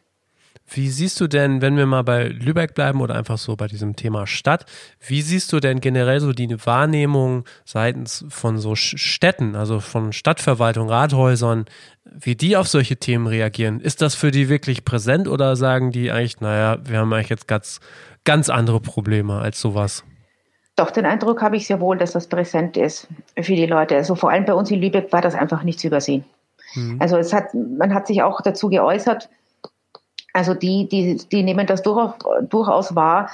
Wie 0.65 0.89
siehst 0.89 1.19
du 1.19 1.27
denn, 1.27 1.61
wenn 1.61 1.75
wir 1.75 1.85
mal 1.85 2.03
bei 2.03 2.29
Lübeck 2.29 2.73
bleiben 2.73 3.01
oder 3.01 3.15
einfach 3.15 3.37
so 3.37 3.55
bei 3.55 3.67
diesem 3.67 3.95
Thema 3.95 4.25
Stadt, 4.25 4.65
wie 5.05 5.21
siehst 5.21 5.51
du 5.51 5.59
denn 5.59 5.81
generell 5.81 6.19
so 6.19 6.31
die 6.31 6.49
Wahrnehmung 6.65 7.43
seitens 7.65 8.25
von 8.29 8.57
so 8.57 8.73
Städten, 8.75 9.55
also 9.55 9.81
von 9.81 10.13
Stadtverwaltung, 10.13 10.89
Rathäusern, 10.89 11.65
wie 12.05 12.35
die 12.35 12.55
auf 12.55 12.67
solche 12.67 12.95
Themen 12.95 13.27
reagieren? 13.27 13.81
Ist 13.81 14.01
das 14.01 14.15
für 14.15 14.31
die 14.31 14.47
wirklich 14.47 14.85
präsent 14.85 15.27
oder 15.27 15.55
sagen 15.55 15.91
die 15.91 16.11
eigentlich, 16.11 16.39
naja, 16.39 16.77
wir 16.85 16.99
haben 16.99 17.11
eigentlich 17.13 17.29
jetzt 17.29 17.47
ganz, 17.47 17.81
ganz 18.23 18.49
andere 18.49 18.79
Probleme 18.79 19.39
als 19.39 19.59
sowas? 19.59 20.03
Doch, 20.75 20.89
den 20.89 21.05
Eindruck 21.05 21.41
habe 21.41 21.57
ich 21.57 21.67
sehr 21.67 21.81
wohl, 21.81 21.97
dass 21.97 22.13
das 22.13 22.27
präsent 22.27 22.77
ist 22.77 23.07
für 23.35 23.55
die 23.55 23.67
Leute. 23.67 23.95
Also 23.95 24.15
vor 24.15 24.31
allem 24.31 24.45
bei 24.45 24.53
uns 24.53 24.71
in 24.71 24.81
Lübeck 24.81 25.11
war 25.11 25.21
das 25.21 25.35
einfach 25.35 25.63
nicht 25.63 25.79
zu 25.79 25.87
übersehen. 25.87 26.23
Mhm. 26.75 26.97
Also 26.99 27.17
es 27.17 27.33
hat, 27.33 27.53
man 27.53 27.93
hat 27.93 28.07
sich 28.07 28.21
auch 28.21 28.41
dazu 28.41 28.69
geäußert, 28.69 29.29
also 30.33 30.53
die, 30.55 30.87
die, 30.87 31.17
die 31.31 31.43
nehmen 31.43 31.67
das 31.67 31.83
durchaus, 31.83 32.15
durchaus 32.49 32.95
wahr 32.95 33.29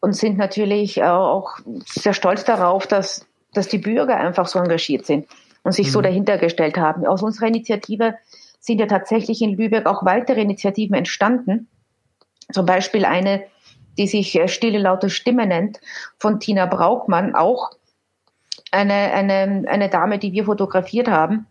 und 0.00 0.14
sind 0.14 0.38
natürlich 0.38 1.02
auch 1.02 1.58
sehr 1.84 2.12
stolz 2.12 2.44
darauf, 2.44 2.86
dass, 2.86 3.26
dass 3.52 3.68
die 3.68 3.78
Bürger 3.78 4.16
einfach 4.16 4.46
so 4.46 4.58
engagiert 4.58 5.04
sind 5.04 5.26
und 5.64 5.72
sich 5.72 5.88
mhm. 5.88 5.92
so 5.92 6.00
dahinter 6.00 6.38
gestellt 6.38 6.76
haben. 6.76 7.06
Aus 7.06 7.22
unserer 7.22 7.48
Initiative 7.48 8.14
sind 8.60 8.78
ja 8.78 8.86
tatsächlich 8.86 9.42
in 9.42 9.56
Lübeck 9.56 9.86
auch 9.86 10.04
weitere 10.04 10.40
Initiativen 10.40 10.94
entstanden. 10.94 11.68
Zum 12.52 12.66
Beispiel 12.66 13.04
eine, 13.04 13.44
die 13.98 14.06
sich 14.06 14.38
äh, 14.38 14.48
Stille 14.48 14.78
laute 14.78 15.10
Stimme 15.10 15.46
nennt, 15.46 15.80
von 16.18 16.38
Tina 16.38 16.66
Braukmann, 16.66 17.34
auch 17.34 17.72
eine, 18.70 18.94
eine, 18.94 19.64
eine 19.68 19.88
Dame, 19.88 20.18
die 20.18 20.32
wir 20.32 20.44
fotografiert 20.44 21.08
haben. 21.08 21.46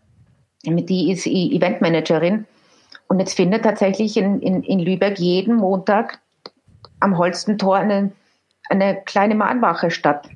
Die 0.64 1.12
ist 1.12 1.26
Eventmanagerin 1.26 2.46
und 3.08 3.20
jetzt 3.20 3.34
findet 3.34 3.64
tatsächlich 3.64 4.16
in, 4.16 4.40
in, 4.40 4.62
in 4.62 4.78
Lübeck 4.78 5.18
jeden 5.18 5.56
Montag 5.56 6.20
am 7.00 7.18
Holstentor 7.18 7.76
eine, 7.76 8.12
eine 8.70 8.96
kleine 9.04 9.34
Mahnwache 9.34 9.90
statt. 9.90 10.28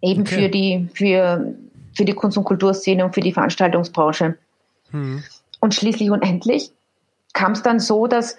Eben 0.00 0.22
okay. 0.22 0.34
für 0.34 0.48
die, 0.48 0.88
für, 0.94 1.54
für 1.94 2.04
die 2.04 2.14
Kunst- 2.14 2.38
und 2.38 2.44
Kulturszene 2.44 3.04
und 3.04 3.14
für 3.14 3.20
die 3.20 3.32
Veranstaltungsbranche. 3.32 4.36
Mhm. 4.92 5.22
Und 5.60 5.74
schließlich 5.74 6.10
und 6.10 6.22
endlich 6.22 6.70
kam 7.32 7.52
es 7.52 7.62
dann 7.62 7.80
so, 7.80 8.06
dass 8.06 8.38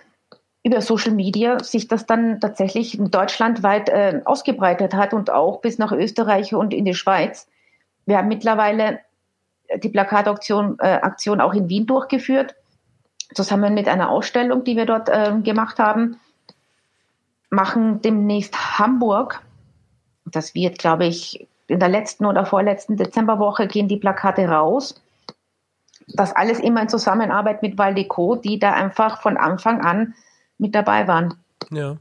über 0.64 0.82
Social 0.82 1.14
Media 1.14 1.64
sich 1.64 1.88
das 1.88 2.06
dann 2.06 2.40
tatsächlich 2.40 2.98
deutschlandweit 3.00 3.90
äh, 3.90 4.22
ausgebreitet 4.26 4.94
hat 4.94 5.14
und 5.14 5.30
auch 5.30 5.62
bis 5.62 5.78
nach 5.78 5.92
Österreich 5.92 6.54
und 6.54 6.74
in 6.74 6.86
die 6.86 6.94
Schweiz. 6.94 7.48
Wir 8.06 8.18
haben 8.18 8.28
mittlerweile 8.28 9.00
die 9.78 9.90
Plakataktion 9.90 10.78
äh, 10.80 11.00
Aktion 11.02 11.42
auch 11.42 11.54
in 11.54 11.70
Wien 11.70 11.86
durchgeführt 11.86 12.56
zusammen 13.34 13.74
mit 13.74 13.88
einer 13.88 14.10
Ausstellung, 14.10 14.64
die 14.64 14.76
wir 14.76 14.86
dort 14.86 15.10
äh, 15.10 15.34
gemacht 15.42 15.80
haben, 15.80 16.20
machen 17.50 18.02
demnächst 18.02 18.80
Hamburg. 18.80 19.42
Das 20.26 20.56
wird, 20.56 20.80
glaube 20.80 21.06
ich, 21.06 21.48
in 21.68 21.80
der 21.80 21.90
letzten 21.90 22.26
oder 22.26 22.46
vorletzten 22.46 22.98
Dezemberwoche 22.98 23.68
gehen 23.68 23.88
die 23.88 23.98
Plakate 23.98 24.48
raus. 24.48 25.02
Das 26.08 26.36
alles 26.36 26.60
immer 26.60 26.82
in 26.82 26.90
Zusammenarbeit 26.90 27.62
mit 27.62 27.78
Valdeco, 27.78 28.36
die 28.36 28.60
da 28.60 28.74
einfach 28.74 29.22
von 29.22 29.38
Anfang 29.38 29.82
an 29.82 30.14
mit 30.58 30.76
dabei 30.76 31.08
waren. 31.08 31.36
Ja. 31.70 31.96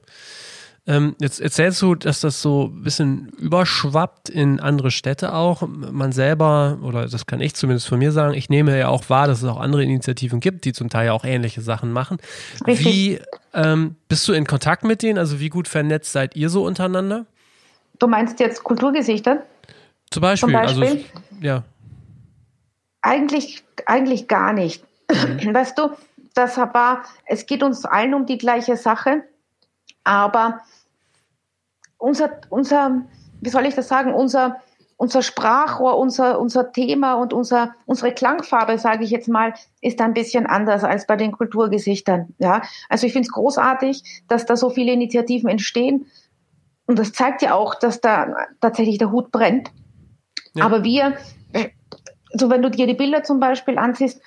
Ähm, 0.87 1.15
jetzt 1.21 1.41
erzählst 1.41 1.81
du, 1.83 1.95
dass 1.95 2.21
das 2.21 2.41
so 2.41 2.65
ein 2.65 2.83
bisschen 2.83 3.29
überschwappt 3.39 4.29
in 4.29 4.61
andere 4.61 4.91
Städte 4.91 5.35
auch. 5.35 5.63
Man 5.67 6.13
selber, 6.13 6.79
oder 6.83 7.07
das 7.07 7.27
kann 7.27 7.41
ich 7.41 7.55
zumindest 7.55 7.87
von 7.87 7.99
mir 7.99 8.13
sagen, 8.13 8.35
ich 8.35 8.49
nehme 8.49 8.77
ja 8.79 8.89
auch 8.89 9.09
wahr, 9.11 9.27
dass 9.27 9.43
es 9.43 9.49
auch 9.49 9.61
andere 9.61 9.85
Initiativen 9.85 10.41
gibt, 10.41 10.65
die 10.65 10.73
zum 10.73 10.89
Teil 10.89 11.07
ja 11.07 11.13
auch 11.13 11.25
ähnliche 11.25 11.61
Sachen 11.61 11.93
machen. 11.93 12.19
Richtig. 12.67 12.87
Wie 12.87 13.21
ähm, 13.53 13.97
bist 14.09 14.27
du 14.27 14.33
in 14.33 14.47
Kontakt 14.47 14.85
mit 14.85 15.03
denen? 15.03 15.19
Also 15.19 15.39
wie 15.39 15.51
gut 15.51 15.69
vernetzt 15.69 16.13
seid 16.13 16.35
ihr 16.35 16.49
so 16.49 16.65
untereinander? 16.65 17.27
Du 17.99 18.07
meinst 18.07 18.41
jetzt 18.41 18.65
Kulturgesichter? 18.65 19.43
Zum 20.11 20.23
Beispiel. 20.23 20.49
Zum 20.49 20.61
Beispiel? 20.61 20.87
Also, 20.87 21.05
ja. 21.41 21.63
Eigentlich, 23.03 23.63
eigentlich 23.87 24.29
gar 24.29 24.53
nicht. 24.53 24.83
Mhm. 25.11 25.55
Weißt 25.55 25.79
du, 25.79 25.91
das 26.35 26.57
war, 26.57 27.05
es 27.27 27.47
geht 27.47 27.63
uns 27.63 27.85
allen 27.85 28.15
um 28.15 28.27
die 28.27 28.39
gleiche 28.39 28.77
Sache, 28.77 29.23
aber 30.05 30.61
unser, 31.99 32.41
unser, 32.49 33.03
wie 33.41 33.51
soll 33.51 33.67
ich 33.67 33.75
das 33.75 33.89
sagen, 33.89 34.15
unser, 34.15 34.61
unser 34.97 35.23
Sprachrohr, 35.23 35.97
unser, 35.97 36.39
unser 36.39 36.73
Thema 36.73 37.15
und 37.15 37.33
unser, 37.33 37.75
unsere 37.87 38.13
Klangfarbe, 38.13 38.79
sage 38.79 39.05
ich 39.05 39.11
jetzt 39.11 39.29
mal, 39.29 39.55
ist 39.81 40.01
ein 40.01 40.13
bisschen 40.13 40.47
anders 40.47 40.85
als 40.85 41.07
bei 41.07 41.17
den 41.17 41.33
Kulturgesichtern. 41.33 42.35
Ja, 42.39 42.63
also 42.89 43.07
ich 43.07 43.13
finde 43.13 43.27
es 43.27 43.33
großartig, 43.33 44.25
dass 44.29 44.45
da 44.45 44.57
so 44.57 44.69
viele 44.69 44.93
Initiativen 44.93 45.49
entstehen. 45.49 46.07
Und 46.87 46.99
das 46.99 47.13
zeigt 47.13 47.41
ja 47.41 47.55
auch, 47.55 47.77
dass 47.77 48.01
da 48.01 48.35
tatsächlich 48.61 48.99
der 48.99 49.11
Hut 49.11 49.31
brennt. 49.31 49.71
Ja. 50.55 50.67
Aber 50.67 50.85
wir, 50.85 51.17
so 52.33 52.51
wenn 52.51 52.63
du 52.63 52.71
dir 52.71 52.87
die 52.87 52.95
Bilder 52.95 53.23
zum 53.23 53.41
Beispiel 53.41 53.79
ansiehst, 53.79 54.21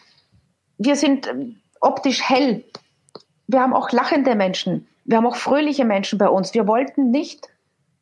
wir 0.78 0.96
sind 0.96 1.32
optisch 1.82 2.28
hell. 2.28 2.64
Wir 3.48 3.62
haben 3.62 3.74
auch 3.74 3.92
lachende 3.92 4.36
Menschen. 4.36 4.88
Wir 5.06 5.18
haben 5.18 5.28
auch 5.28 5.36
fröhliche 5.36 5.86
Menschen 5.86 6.18
bei 6.18 6.30
uns. 6.30 6.54
Wir 6.54 6.68
wollten 6.68 7.12
nicht 7.12 7.48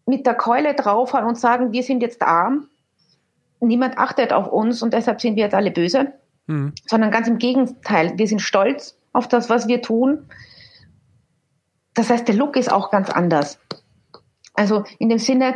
mit 0.05 0.25
der 0.25 0.36
Keule 0.36 0.74
draufhauen 0.74 1.25
und 1.25 1.38
sagen, 1.38 1.72
wir 1.72 1.84
sind 1.84 2.01
jetzt 2.01 2.22
arm. 2.22 2.67
Niemand 3.60 3.98
achtet 3.98 4.34
auf 4.34 4.48
uns 4.48 4.81
und 4.81 4.93
deshalb 4.93 5.22
sind 5.22 5.36
wir 5.36 5.43
jetzt 5.43 5.53
alle 5.53 5.72
böse, 5.72 6.13
mhm. 6.48 6.74
sondern 6.88 7.12
ganz 7.12 7.27
im 7.27 7.38
Gegenteil. 7.38 8.17
Wir 8.17 8.27
sind 8.27 8.41
stolz 8.41 8.98
auf 9.13 9.27
das, 9.27 9.50
was 9.50 9.67
wir 9.67 9.81
tun. 9.81 10.27
Das 11.93 12.10
heißt, 12.10 12.27
der 12.27 12.36
Look 12.36 12.55
ist 12.55 12.72
auch 12.72 12.89
ganz 12.89 13.10
anders. 13.10 13.60
Also 14.53 14.84
in 15.00 15.10
dem 15.10 15.20
Sinne 15.20 15.55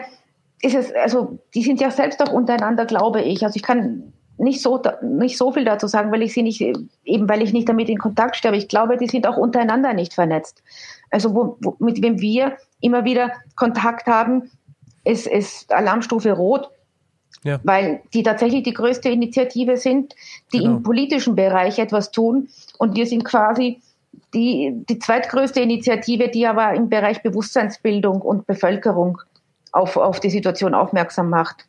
ist 0.61 0.75
es, 0.75 0.93
also 0.93 1.39
die 1.53 1.63
sind 1.63 1.81
ja 1.81 1.91
selbst 1.91 2.21
auch 2.21 2.31
untereinander, 2.31 2.85
glaube 2.85 3.21
ich. 3.21 3.43
Also 3.43 3.55
ich 3.55 3.63
kann 3.63 4.13
nicht 4.37 4.61
so, 4.61 4.81
nicht 5.01 5.37
so 5.37 5.51
viel 5.51 5.65
dazu 5.65 5.87
sagen, 5.87 6.11
weil 6.11 6.21
ich 6.21 6.33
sie 6.33 6.43
nicht, 6.43 6.61
eben 6.61 7.29
weil 7.29 7.41
ich 7.41 7.53
nicht 7.53 7.69
damit 7.69 7.89
in 7.89 7.97
Kontakt 7.97 8.35
stehe, 8.35 8.49
aber 8.49 8.57
ich 8.57 8.67
glaube, 8.67 8.97
die 8.97 9.07
sind 9.07 9.27
auch 9.27 9.37
untereinander 9.37 9.93
nicht 9.93 10.13
vernetzt. 10.13 10.61
Also 11.09 11.33
wo, 11.33 11.57
wo, 11.61 11.75
mit 11.79 12.01
wem 12.01 12.19
wir 12.19 12.57
immer 12.81 13.05
wieder 13.05 13.31
Kontakt 13.55 14.07
haben, 14.07 14.51
ist, 15.03 15.27
ist 15.27 15.71
Alarmstufe 15.71 16.31
Rot, 16.33 16.69
ja. 17.43 17.59
weil 17.63 18.01
die 18.13 18.23
tatsächlich 18.23 18.63
die 18.63 18.73
größte 18.73 19.09
Initiative 19.09 19.77
sind, 19.77 20.13
die 20.51 20.59
genau. 20.59 20.77
im 20.77 20.83
politischen 20.83 21.35
Bereich 21.35 21.79
etwas 21.79 22.11
tun. 22.11 22.49
Und 22.77 22.95
wir 22.95 23.05
sind 23.05 23.23
quasi 23.23 23.79
die, 24.33 24.73
die 24.89 24.99
zweitgrößte 24.99 25.61
Initiative, 25.61 26.27
die 26.29 26.47
aber 26.47 26.73
im 26.73 26.89
Bereich 26.89 27.21
Bewusstseinsbildung 27.23 28.21
und 28.21 28.47
Bevölkerung 28.47 29.21
auf, 29.71 29.97
auf 29.97 30.19
die 30.19 30.29
Situation 30.29 30.73
aufmerksam 30.73 31.29
macht. 31.29 31.65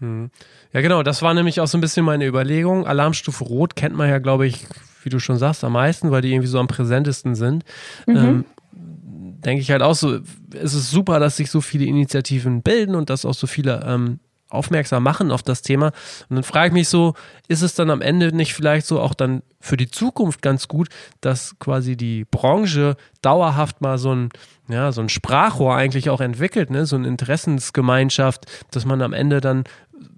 Hm. 0.00 0.30
Ja, 0.72 0.80
genau, 0.80 1.02
das 1.02 1.22
war 1.22 1.34
nämlich 1.34 1.60
auch 1.60 1.66
so 1.66 1.78
ein 1.78 1.80
bisschen 1.80 2.04
meine 2.04 2.26
Überlegung. 2.26 2.86
Alarmstufe 2.86 3.44
Rot 3.44 3.76
kennt 3.76 3.96
man 3.96 4.08
ja, 4.08 4.18
glaube 4.18 4.46
ich, 4.46 4.66
wie 5.02 5.10
du 5.10 5.18
schon 5.18 5.36
sagst, 5.36 5.64
am 5.64 5.72
meisten, 5.72 6.10
weil 6.10 6.22
die 6.22 6.32
irgendwie 6.32 6.48
so 6.48 6.58
am 6.58 6.66
präsentesten 6.66 7.34
sind. 7.34 7.64
Mhm. 8.06 8.16
Ähm, 8.16 8.44
Denke 8.72 9.62
ich 9.62 9.70
halt 9.70 9.80
auch 9.80 9.94
so, 9.94 10.18
es 10.52 10.74
ist 10.74 10.90
super, 10.90 11.18
dass 11.18 11.38
sich 11.38 11.50
so 11.50 11.62
viele 11.62 11.86
Initiativen 11.86 12.60
bilden 12.60 12.94
und 12.94 13.08
dass 13.08 13.24
auch 13.24 13.32
so 13.32 13.46
viele 13.46 13.82
ähm, 13.86 14.20
aufmerksam 14.50 15.02
machen 15.02 15.30
auf 15.30 15.42
das 15.42 15.62
Thema. 15.62 15.92
Und 16.28 16.36
dann 16.36 16.42
frage 16.42 16.68
ich 16.68 16.72
mich 16.72 16.88
so, 16.88 17.14
ist 17.48 17.62
es 17.62 17.74
dann 17.74 17.88
am 17.90 18.02
Ende 18.02 18.34
nicht 18.36 18.52
vielleicht 18.52 18.86
so 18.86 19.00
auch 19.00 19.14
dann 19.14 19.42
für 19.60 19.76
die 19.76 19.90
Zukunft 19.90 20.42
ganz 20.42 20.68
gut, 20.68 20.88
dass 21.20 21.58
quasi 21.58 21.96
die 21.96 22.24
Branche 22.24 22.96
dauerhaft 23.22 23.80
mal 23.80 23.96
so 23.98 24.14
ein, 24.14 24.28
ja, 24.68 24.92
so 24.92 25.00
ein 25.00 25.08
Sprachrohr 25.08 25.74
eigentlich 25.74 26.10
auch 26.10 26.20
entwickelt, 26.20 26.70
ne? 26.70 26.84
so 26.84 26.96
eine 26.96 27.08
Interessensgemeinschaft, 27.08 28.46
dass 28.70 28.84
man 28.84 29.00
am 29.02 29.12
Ende 29.12 29.40
dann 29.40 29.64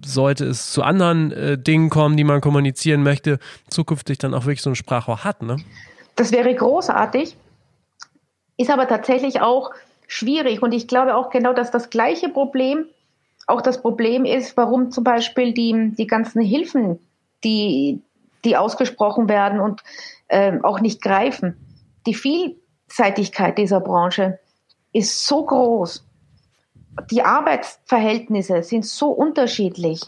sollte 0.05 0.45
es 0.47 0.73
zu 0.73 0.83
anderen 0.83 1.33
äh, 1.33 1.59
Dingen 1.59 1.91
kommen, 1.91 2.17
die 2.17 2.25
man 2.25 2.41
kommunizieren 2.41 3.03
möchte, 3.03 3.39
zukünftig 3.69 4.19
dann 4.19 4.35
auch 4.35 4.45
wirklich 4.45 4.63
so 4.63 4.71
ein 4.71 4.77
Sprachrohr 4.77 5.25
hat. 5.25 5.43
Ne? 5.43 5.57
Das 6.17 6.33
wäre 6.33 6.55
großartig, 6.55 7.37
ist 8.57 8.71
aber 8.71 8.89
tatsächlich 8.89 9.41
auch 9.41 9.71
schwierig. 10.07 10.63
Und 10.63 10.73
ich 10.73 10.89
glaube 10.89 11.17
auch 11.17 11.31
genau, 11.31 11.53
dass 11.53 11.71
das 11.71 11.91
gleiche 11.91 12.29
Problem 12.29 12.85
auch 13.47 13.61
das 13.61 13.83
Problem 13.83 14.25
ist, 14.25 14.57
warum 14.57 14.91
zum 14.91 15.05
Beispiel 15.05 15.53
die, 15.53 15.93
die 15.97 16.07
ganzen 16.07 16.41
Hilfen, 16.41 16.99
die, 17.45 18.01
die 18.45 18.57
ausgesprochen 18.57 19.29
werden 19.29 19.61
und 19.61 19.83
äh, 20.29 20.59
auch 20.63 20.81
nicht 20.81 21.03
greifen. 21.03 21.57
Die 22.07 22.15
Vielseitigkeit 22.15 23.59
dieser 23.59 23.81
Branche 23.81 24.39
ist 24.93 25.27
so 25.27 25.45
groß 25.45 26.05
die 27.11 27.23
Arbeitsverhältnisse 27.23 28.63
sind 28.63 28.85
so 28.85 29.11
unterschiedlich. 29.11 30.01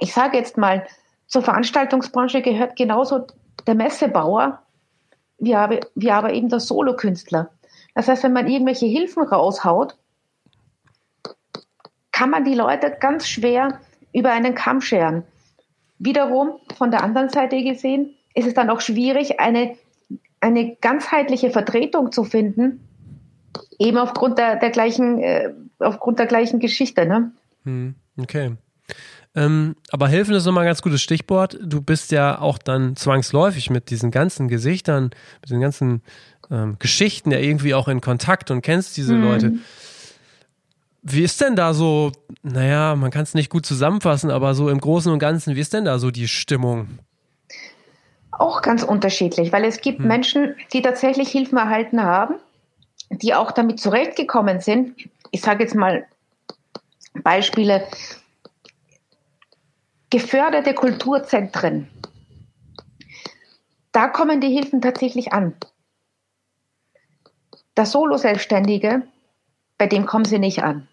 Ich 0.00 0.12
sage 0.12 0.36
jetzt 0.36 0.58
mal, 0.58 0.86
zur 1.26 1.42
Veranstaltungsbranche 1.42 2.42
gehört 2.42 2.76
genauso 2.76 3.26
der 3.66 3.74
Messebauer 3.74 4.62
wie 5.38 5.54
aber, 5.54 5.80
wie 5.94 6.10
aber 6.10 6.32
eben 6.32 6.48
der 6.48 6.60
Solokünstler. 6.60 7.50
Das 7.94 8.08
heißt, 8.08 8.22
wenn 8.22 8.32
man 8.32 8.46
irgendwelche 8.46 8.86
Hilfen 8.86 9.24
raushaut, 9.24 9.96
kann 12.12 12.30
man 12.30 12.44
die 12.44 12.54
Leute 12.54 12.96
ganz 13.00 13.26
schwer 13.26 13.80
über 14.12 14.30
einen 14.30 14.54
Kamm 14.54 14.80
scheren. 14.80 15.24
Wiederum, 15.98 16.60
von 16.76 16.90
der 16.90 17.02
anderen 17.02 17.28
Seite 17.28 17.62
gesehen, 17.62 18.14
ist 18.34 18.46
es 18.46 18.54
dann 18.54 18.70
auch 18.70 18.80
schwierig, 18.80 19.40
eine, 19.40 19.76
eine 20.40 20.76
ganzheitliche 20.76 21.50
Vertretung 21.50 22.12
zu 22.12 22.24
finden, 22.24 22.86
eben 23.78 23.98
aufgrund 23.98 24.38
der, 24.38 24.56
der 24.56 24.70
gleichen, 24.70 25.18
äh, 25.18 25.52
aufgrund 25.82 26.18
der 26.18 26.26
gleichen 26.26 26.60
Geschichte. 26.60 27.06
Ne? 27.06 27.32
Hm, 27.64 27.94
okay. 28.18 28.56
Ähm, 29.34 29.76
aber 29.90 30.08
helfen 30.08 30.34
ist 30.34 30.44
nochmal 30.44 30.64
ein 30.64 30.68
ganz 30.68 30.82
gutes 30.82 31.00
Stichwort. 31.00 31.58
Du 31.62 31.80
bist 31.80 32.12
ja 32.12 32.38
auch 32.38 32.58
dann 32.58 32.96
zwangsläufig 32.96 33.70
mit 33.70 33.90
diesen 33.90 34.10
ganzen 34.10 34.48
Gesichtern, 34.48 35.10
mit 35.40 35.50
den 35.50 35.60
ganzen 35.60 36.02
ähm, 36.50 36.76
Geschichten 36.78 37.30
ja 37.30 37.38
irgendwie 37.38 37.74
auch 37.74 37.88
in 37.88 38.00
Kontakt 38.00 38.50
und 38.50 38.60
kennst 38.60 38.96
diese 38.96 39.14
mhm. 39.14 39.22
Leute. 39.22 39.52
Wie 41.02 41.22
ist 41.22 41.40
denn 41.40 41.56
da 41.56 41.74
so, 41.74 42.12
naja, 42.42 42.94
man 42.94 43.10
kann 43.10 43.22
es 43.22 43.34
nicht 43.34 43.50
gut 43.50 43.66
zusammenfassen, 43.66 44.30
aber 44.30 44.54
so 44.54 44.68
im 44.68 44.80
Großen 44.80 45.10
und 45.10 45.18
Ganzen, 45.18 45.56
wie 45.56 45.60
ist 45.60 45.72
denn 45.72 45.84
da 45.84 45.98
so 45.98 46.10
die 46.10 46.28
Stimmung? 46.28 46.98
Auch 48.30 48.62
ganz 48.62 48.82
unterschiedlich, 48.82 49.52
weil 49.52 49.64
es 49.64 49.80
gibt 49.80 49.98
hm. 49.98 50.08
Menschen, 50.08 50.54
die 50.72 50.82
tatsächlich 50.82 51.30
Hilfen 51.30 51.58
erhalten 51.58 52.02
haben, 52.02 52.36
die 53.10 53.34
auch 53.34 53.50
damit 53.50 53.80
zurechtgekommen 53.80 54.60
sind. 54.60 54.94
Ich 55.32 55.40
sage 55.40 55.64
jetzt 55.64 55.74
mal 55.74 56.06
Beispiele, 57.14 57.88
geförderte 60.10 60.74
Kulturzentren. 60.74 61.88
Da 63.92 64.08
kommen 64.08 64.40
die 64.40 64.50
Hilfen 64.50 64.82
tatsächlich 64.82 65.32
an. 65.32 65.56
Der 67.76 67.86
Solo-Selbstständige, 67.86 69.08
bei 69.78 69.86
dem 69.86 70.04
kommen 70.04 70.26
sie 70.26 70.38
nicht 70.38 70.62
an. 70.62 70.86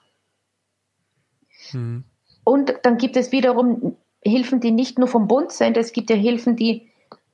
Mhm. 1.74 2.06
Und 2.46 2.74
dann 2.84 2.98
gibt 2.98 3.18
es 3.18 3.34
wiederum 3.34 3.98
Hilfen, 4.22 4.62
die 4.62 4.72
nicht 4.72 4.98
nur 4.98 5.10
vom 5.10 5.28
Bund 5.28 5.52
sind, 5.52 5.76
es 5.76 5.92
gibt 5.92 6.10
ja 6.10 6.16
Hilfen, 6.16 6.56
die 6.56 6.90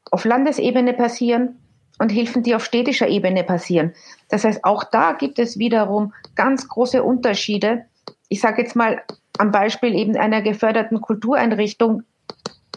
auf 0.10 0.26
Landesebene 0.26 0.94
passieren 0.94 1.60
und 2.00 2.12
Hilfen, 2.12 2.44
die 2.44 2.56
auf 2.56 2.66
städtischer 2.66 3.08
Ebene 3.08 3.44
passieren. 3.44 3.94
Das 4.30 4.44
heißt, 4.44 4.64
auch 4.64 4.84
da 4.84 5.14
gibt 5.14 5.40
es 5.40 5.58
wiederum 5.58 6.14
ganz 6.36 6.68
große 6.68 7.04
Unterschiede. 7.04 7.86
Ich 8.28 8.42
sage 8.42 8.62
jetzt 8.62 8.76
mal 8.76 9.02
am 9.38 9.52
Beispiel 9.52 9.94
eben 9.94 10.16
einer 10.16 10.42
geförderten 10.42 11.02
Kultureinrichtung, 11.02 12.04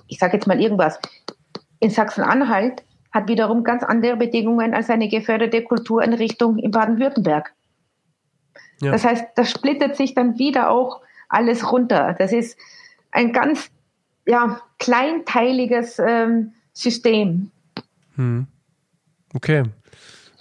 ich 0.06 0.18
sage 0.18 0.34
jetzt 0.34 0.46
mal 0.46 0.60
irgendwas, 0.60 0.98
in 1.80 1.90
Sachsen-Anhalt 1.90 2.82
hat 3.12 3.28
wiederum 3.28 3.64
ganz 3.64 3.82
andere 3.82 4.16
Bedingungen 4.16 4.74
als 4.74 4.90
eine 4.90 5.08
geförderte 5.08 5.62
Kultureinrichtung 5.62 6.58
in 6.58 6.70
Baden-Württemberg. 6.70 7.52
Ja. 8.80 8.92
Das 8.92 9.04
heißt, 9.04 9.26
das 9.34 9.50
splittet 9.50 9.96
sich 9.96 10.14
dann 10.14 10.38
wieder 10.38 10.70
auch 10.70 11.00
alles 11.28 11.72
runter. 11.72 12.14
Das 12.18 12.32
ist 12.32 12.58
ein 13.10 13.32
ganz 13.32 13.70
ja, 14.26 14.60
kleinteiliges 14.78 15.98
ähm, 15.98 16.52
System. 16.72 17.50
Hm. 18.16 18.46
Okay. 19.34 19.64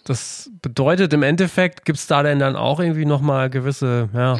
Das 0.03 0.49
bedeutet 0.61 1.13
im 1.13 1.23
Endeffekt, 1.23 1.83
gibt 1.83 1.99
es 1.99 2.07
da 2.07 2.23
denn 2.23 2.39
dann 2.39 2.55
auch 2.55 2.79
irgendwie 2.79 3.05
nochmal 3.05 3.49
gewisse 3.49 4.09
ja, 4.13 4.39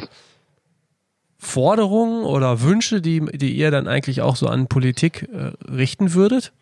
Forderungen 1.38 2.24
oder 2.24 2.62
Wünsche, 2.62 3.02
die, 3.02 3.20
die 3.20 3.54
ihr 3.54 3.70
dann 3.70 3.86
eigentlich 3.86 4.22
auch 4.22 4.36
so 4.36 4.48
an 4.48 4.66
Politik 4.66 5.28
äh, 5.30 5.52
richten 5.70 6.14
würdet? 6.14 6.52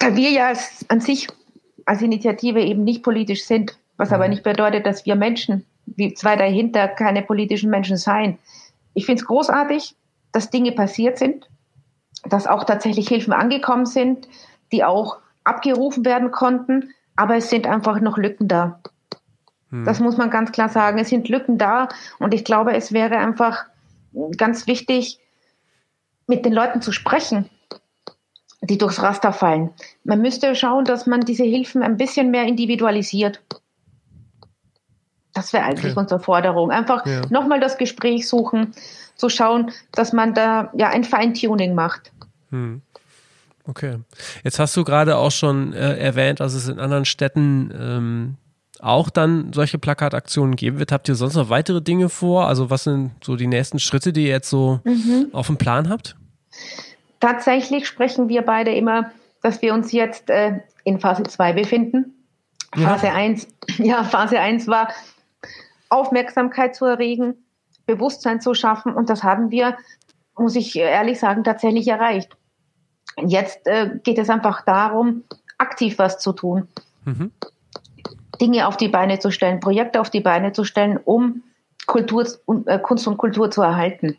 Da 0.00 0.16
wir 0.16 0.30
ja 0.30 0.52
an 0.88 1.00
sich 1.00 1.28
als 1.86 2.02
Initiative 2.02 2.60
eben 2.60 2.84
nicht 2.84 3.02
politisch 3.02 3.44
sind, 3.44 3.78
was 3.96 4.12
aber 4.12 4.24
mhm. 4.24 4.30
nicht 4.30 4.42
bedeutet, 4.42 4.84
dass 4.84 5.06
wir 5.06 5.14
Menschen 5.14 5.64
wie 5.86 6.14
zwei 6.14 6.36
dahinter 6.36 6.88
keine 6.88 7.22
politischen 7.22 7.70
Menschen 7.70 7.96
seien. 7.96 8.38
Ich 8.94 9.06
finde 9.06 9.22
es 9.22 9.26
großartig, 9.26 9.94
dass 10.32 10.50
Dinge 10.50 10.72
passiert 10.72 11.18
sind, 11.18 11.48
dass 12.24 12.46
auch 12.46 12.64
tatsächlich 12.64 13.08
Hilfen 13.08 13.32
angekommen 13.32 13.86
sind, 13.86 14.28
die 14.70 14.84
auch 14.84 15.18
abgerufen 15.48 16.04
werden 16.04 16.30
konnten, 16.30 16.90
aber 17.16 17.36
es 17.36 17.50
sind 17.50 17.66
einfach 17.66 18.00
noch 18.00 18.16
Lücken 18.16 18.48
da. 18.48 18.80
Hm. 19.70 19.84
Das 19.84 20.00
muss 20.00 20.16
man 20.16 20.30
ganz 20.30 20.52
klar 20.52 20.68
sagen. 20.68 20.98
Es 20.98 21.08
sind 21.08 21.28
Lücken 21.28 21.58
da 21.58 21.88
und 22.18 22.34
ich 22.34 22.44
glaube, 22.44 22.74
es 22.74 22.92
wäre 22.92 23.18
einfach 23.18 23.66
ganz 24.36 24.66
wichtig, 24.66 25.18
mit 26.26 26.44
den 26.44 26.52
Leuten 26.52 26.82
zu 26.82 26.92
sprechen, 26.92 27.48
die 28.60 28.78
durchs 28.78 29.02
Raster 29.02 29.32
fallen. 29.32 29.70
Man 30.04 30.20
müsste 30.20 30.54
schauen, 30.54 30.84
dass 30.84 31.06
man 31.06 31.20
diese 31.22 31.44
Hilfen 31.44 31.82
ein 31.82 31.96
bisschen 31.96 32.30
mehr 32.30 32.44
individualisiert. 32.44 33.40
Das 35.32 35.52
wäre 35.52 35.64
eigentlich 35.64 35.92
okay. 35.92 36.00
unsere 36.00 36.20
Forderung. 36.20 36.70
Einfach 36.70 37.06
ja. 37.06 37.22
nochmal 37.30 37.60
das 37.60 37.78
Gespräch 37.78 38.28
suchen, 38.28 38.72
zu 39.14 39.28
schauen, 39.28 39.70
dass 39.92 40.12
man 40.12 40.34
da 40.34 40.70
ja 40.74 40.88
ein 40.88 41.04
Feintuning 41.04 41.74
macht. 41.74 42.12
Hm. 42.50 42.82
Okay. 43.68 43.98
Jetzt 44.44 44.58
hast 44.58 44.74
du 44.76 44.82
gerade 44.82 45.16
auch 45.18 45.30
schon 45.30 45.74
äh, 45.74 45.98
erwähnt, 45.98 46.40
dass 46.40 46.54
es 46.54 46.68
in 46.68 46.78
anderen 46.78 47.04
Städten 47.04 47.70
ähm, 47.78 48.36
auch 48.80 49.10
dann 49.10 49.52
solche 49.52 49.78
Plakataktionen 49.78 50.56
geben 50.56 50.78
wird. 50.78 50.90
Habt 50.90 51.08
ihr 51.08 51.14
sonst 51.14 51.34
noch 51.34 51.50
weitere 51.50 51.82
Dinge 51.82 52.08
vor? 52.08 52.46
Also 52.46 52.70
was 52.70 52.84
sind 52.84 53.10
so 53.22 53.36
die 53.36 53.46
nächsten 53.46 53.78
Schritte, 53.78 54.12
die 54.12 54.22
ihr 54.22 54.30
jetzt 54.30 54.48
so 54.48 54.80
mhm. 54.84 55.28
auf 55.32 55.48
dem 55.48 55.58
Plan 55.58 55.90
habt? 55.90 56.16
Tatsächlich 57.20 57.86
sprechen 57.86 58.30
wir 58.30 58.42
beide 58.42 58.72
immer, 58.72 59.10
dass 59.42 59.60
wir 59.60 59.74
uns 59.74 59.92
jetzt 59.92 60.30
äh, 60.30 60.60
in 60.84 60.98
Phase 60.98 61.24
2 61.24 61.52
befinden. 61.52 62.14
Ja. 62.74 62.96
Phase 62.96 63.10
1, 63.12 63.48
ja, 63.78 64.02
Phase 64.02 64.40
1 64.40 64.66
war 64.66 64.88
Aufmerksamkeit 65.90 66.74
zu 66.74 66.86
erregen, 66.86 67.34
Bewusstsein 67.84 68.40
zu 68.40 68.54
schaffen. 68.54 68.94
Und 68.94 69.10
das 69.10 69.22
haben 69.24 69.50
wir, 69.50 69.76
muss 70.38 70.56
ich 70.56 70.74
ehrlich 70.76 71.18
sagen, 71.18 71.44
tatsächlich 71.44 71.86
erreicht. 71.88 72.37
Jetzt 73.26 73.66
äh, 73.66 73.90
geht 74.02 74.18
es 74.18 74.30
einfach 74.30 74.64
darum, 74.64 75.24
aktiv 75.58 75.98
was 75.98 76.18
zu 76.18 76.32
tun. 76.32 76.68
Mhm. 77.04 77.32
Dinge 78.40 78.68
auf 78.68 78.76
die 78.76 78.88
Beine 78.88 79.18
zu 79.18 79.30
stellen, 79.30 79.60
Projekte 79.60 80.00
auf 80.00 80.10
die 80.10 80.20
Beine 80.20 80.52
zu 80.52 80.64
stellen, 80.64 80.98
um 81.04 81.42
Kultur, 81.86 82.26
äh, 82.66 82.78
Kunst 82.78 83.08
und 83.08 83.16
Kultur 83.16 83.50
zu 83.50 83.62
erhalten. 83.62 84.16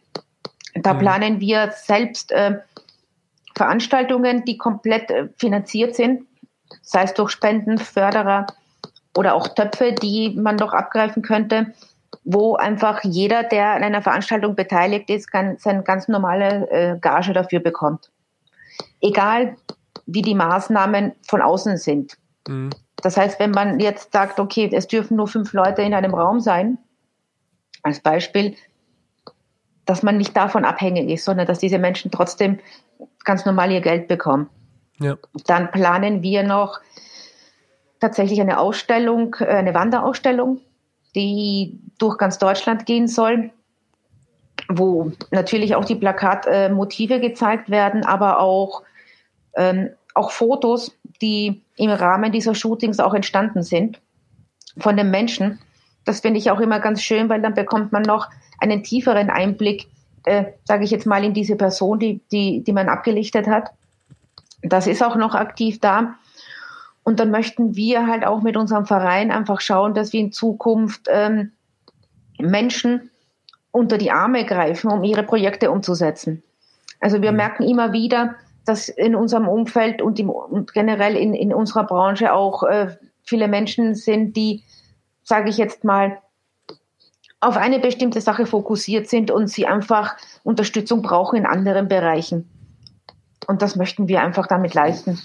Da 0.75 0.93
mhm. 0.93 0.99
planen 0.99 1.39
wir 1.39 1.71
selbst 1.71 2.31
äh, 2.31 2.59
Veranstaltungen, 3.55 4.45
die 4.45 4.57
komplett 4.57 5.09
äh, 5.11 5.29
finanziert 5.37 5.95
sind, 5.95 6.25
sei 6.81 7.03
es 7.03 7.13
durch 7.13 7.31
Spenden, 7.31 7.77
Förderer, 7.77 8.47
oder 9.17 9.35
auch 9.35 9.47
Töpfe, 9.49 9.93
die 9.93 10.35
man 10.39 10.55
noch 10.55 10.73
abgreifen 10.73 11.23
könnte, 11.23 11.73
wo 12.23 12.55
einfach 12.55 13.03
jeder, 13.03 13.43
der 13.43 13.71
an 13.71 13.83
einer 13.83 14.01
Veranstaltung 14.01 14.55
beteiligt 14.55 15.09
ist, 15.09 15.31
kann, 15.31 15.57
seine 15.57 15.83
ganz 15.83 16.07
normale 16.07 16.69
äh, 16.69 16.97
Gage 16.99 17.33
dafür 17.33 17.59
bekommt. 17.59 18.09
Egal, 19.01 19.55
wie 20.05 20.21
die 20.21 20.35
Maßnahmen 20.35 21.13
von 21.27 21.41
außen 21.41 21.77
sind. 21.77 22.17
Mhm. 22.47 22.69
Das 22.97 23.15
heißt, 23.15 23.39
wenn 23.39 23.51
man 23.51 23.79
jetzt 23.79 24.11
sagt, 24.11 24.39
okay, 24.39 24.69
es 24.73 24.87
dürfen 24.87 25.17
nur 25.17 25.27
fünf 25.27 25.53
Leute 25.53 25.81
in 25.81 25.93
einem 25.93 26.13
Raum 26.13 26.39
sein, 26.39 26.77
als 27.83 27.99
Beispiel, 28.01 28.55
dass 29.85 30.03
man 30.03 30.17
nicht 30.17 30.35
davon 30.35 30.65
abhängig 30.65 31.09
ist, 31.09 31.25
sondern 31.25 31.47
dass 31.47 31.59
diese 31.59 31.79
Menschen 31.79 32.11
trotzdem 32.11 32.59
ganz 33.23 33.45
normal 33.45 33.71
ihr 33.71 33.81
Geld 33.81 34.07
bekommen. 34.07 34.49
Ja. 34.99 35.17
Dann 35.45 35.71
planen 35.71 36.21
wir 36.21 36.43
noch 36.43 36.79
tatsächlich 37.99 38.41
eine 38.41 38.59
Ausstellung, 38.59 39.35
äh, 39.39 39.45
eine 39.45 39.73
Wanderausstellung, 39.73 40.59
die 41.15 41.79
durch 41.97 42.17
ganz 42.17 42.37
Deutschland 42.37 42.85
gehen 42.85 43.07
soll, 43.07 43.51
wo 44.69 45.11
natürlich 45.31 45.75
auch 45.75 45.83
die 45.83 45.95
Plakatmotive 45.95 47.15
äh, 47.15 47.19
gezeigt 47.19 47.69
werden, 47.69 48.05
aber 48.05 48.39
auch, 48.39 48.83
ähm, 49.55 49.89
auch 50.13 50.31
Fotos, 50.31 50.95
die 51.21 51.61
im 51.75 51.89
Rahmen 51.89 52.31
dieser 52.31 52.53
Shootings 52.53 52.99
auch 52.99 53.13
entstanden 53.13 53.63
sind 53.63 53.99
von 54.77 54.95
den 54.95 55.09
Menschen. 55.09 55.59
Das 56.05 56.21
finde 56.21 56.39
ich 56.39 56.51
auch 56.51 56.59
immer 56.59 56.79
ganz 56.79 57.01
schön, 57.01 57.29
weil 57.29 57.41
dann 57.41 57.55
bekommt 57.55 57.91
man 57.91 58.03
noch 58.03 58.29
einen 58.59 58.83
tieferen 58.83 59.29
Einblick, 59.29 59.87
äh, 60.25 60.45
sage 60.65 60.83
ich 60.83 60.91
jetzt 60.91 61.07
mal, 61.07 61.23
in 61.23 61.33
diese 61.33 61.55
Person, 61.55 61.99
die, 61.99 62.21
die, 62.31 62.63
die 62.63 62.73
man 62.73 62.89
abgelichtet 62.89 63.47
hat. 63.47 63.71
Das 64.61 64.85
ist 64.85 65.03
auch 65.03 65.15
noch 65.15 65.33
aktiv 65.33 65.79
da. 65.79 66.15
Und 67.03 67.19
dann 67.19 67.31
möchten 67.31 67.75
wir 67.75 68.05
halt 68.05 68.25
auch 68.25 68.43
mit 68.43 68.55
unserem 68.55 68.85
Verein 68.85 69.31
einfach 69.31 69.61
schauen, 69.61 69.95
dass 69.95 70.13
wir 70.13 70.19
in 70.19 70.31
Zukunft 70.31 71.07
ähm, 71.09 71.53
Menschen 72.37 73.09
unter 73.71 73.97
die 73.97 74.11
Arme 74.11 74.45
greifen, 74.45 74.91
um 74.91 75.03
ihre 75.03 75.23
Projekte 75.23 75.71
umzusetzen. 75.71 76.43
Also 76.99 77.21
wir 77.21 77.31
mhm. 77.31 77.37
merken 77.37 77.63
immer 77.63 77.93
wieder, 77.93 78.35
dass 78.65 78.89
in 78.89 79.15
unserem 79.15 79.47
Umfeld 79.47 80.01
und, 80.01 80.19
im, 80.19 80.29
und 80.29 80.73
generell 80.73 81.15
in, 81.15 81.33
in 81.33 81.53
unserer 81.53 81.85
Branche 81.85 82.33
auch 82.33 82.63
äh, 82.63 82.95
viele 83.23 83.47
Menschen 83.47 83.95
sind, 83.95 84.35
die, 84.35 84.63
sage 85.23 85.49
ich 85.49 85.57
jetzt 85.57 85.83
mal, 85.83 86.19
auf 87.41 87.57
eine 87.57 87.79
bestimmte 87.79 88.21
Sache 88.21 88.45
fokussiert 88.45 89.07
sind 89.07 89.31
und 89.31 89.47
sie 89.47 89.65
einfach 89.65 90.17
Unterstützung 90.43 91.01
brauchen 91.01 91.37
in 91.37 91.45
anderen 91.45 91.87
Bereichen. 91.87 92.49
Und 93.47 93.61
das 93.61 93.75
möchten 93.75 94.07
wir 94.07 94.21
einfach 94.21 94.47
damit 94.47 94.73
leisten. 94.73 95.19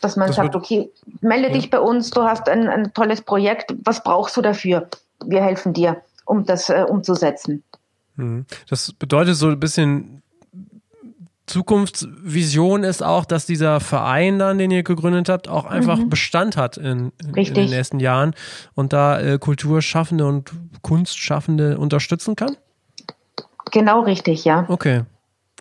Dass 0.00 0.16
man 0.16 0.28
Das 0.28 0.36
sagt, 0.36 0.54
okay, 0.54 0.90
melde 1.20 1.48
Ja. 1.48 1.54
dich 1.54 1.70
bei 1.70 1.80
uns, 1.80 2.10
du 2.10 2.22
hast 2.22 2.48
ein, 2.48 2.68
ein 2.68 2.94
tolles 2.94 3.22
Projekt, 3.22 3.74
was 3.82 4.04
brauchst 4.04 4.36
du 4.36 4.42
dafür? 4.42 4.88
Wir 5.24 5.42
helfen 5.42 5.72
dir, 5.72 6.00
um 6.28 6.44
das 6.44 6.68
äh, 6.68 6.84
umzusetzen. 6.88 7.64
Mhm. 8.16 8.46
Das 8.68 8.92
bedeutet 8.92 9.36
so 9.36 9.48
ein 9.48 9.60
bisschen 9.60 10.22
Zukunftsvision 11.46 12.84
ist 12.84 13.02
auch, 13.02 13.24
dass 13.24 13.46
dieser 13.46 13.80
Verein 13.80 14.38
dann, 14.38 14.58
den 14.58 14.70
ihr 14.70 14.82
gegründet 14.82 15.30
habt, 15.30 15.48
auch 15.48 15.64
einfach 15.64 15.98
Bestand 16.04 16.58
hat 16.58 16.76
in, 16.76 17.10
in, 17.22 17.34
in 17.34 17.54
den 17.54 17.70
nächsten 17.70 18.00
Jahren 18.00 18.34
und 18.74 18.92
da 18.92 19.18
äh, 19.18 19.38
Kulturschaffende 19.38 20.26
und 20.26 20.52
Kunstschaffende 20.82 21.78
unterstützen 21.78 22.36
kann? 22.36 22.56
Genau 23.72 24.02
richtig, 24.02 24.44
ja. 24.44 24.66
Okay. 24.68 25.04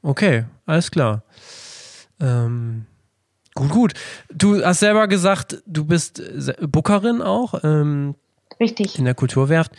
Okay, 0.03 0.45
alles 0.65 0.91
klar. 0.91 1.23
Ähm, 2.19 2.85
gut, 3.55 3.69
gut. 3.69 3.93
Du 4.33 4.63
hast 4.63 4.79
selber 4.79 5.07
gesagt, 5.07 5.63
du 5.65 5.85
bist 5.85 6.21
Bookerin 6.61 7.21
auch 7.21 7.63
ähm, 7.63 8.15
Richtig. 8.59 8.99
in 8.99 9.05
der 9.05 9.15
Kulturwerft. 9.15 9.71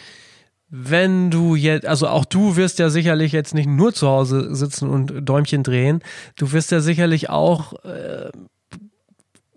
Wenn 0.71 1.31
du 1.31 1.55
jetzt, 1.55 1.87
also 1.87 2.09
auch 2.09 2.27
du 2.27 2.57
wirst 2.57 2.79
ja 2.79 2.91
sicherlich 2.91 3.33
jetzt 3.33 3.55
nicht 3.55 3.69
nur 3.69 3.95
zu 3.95 4.07
Hause 4.07 4.55
sitzen 4.55 4.91
und 4.91 5.27
Däumchen 5.27 5.63
drehen, 5.63 6.03
du 6.37 6.53
wirst 6.53 6.71
ja 6.73 6.81
sicherlich 6.81 7.31
auch 7.31 7.73
äh, 7.85 8.31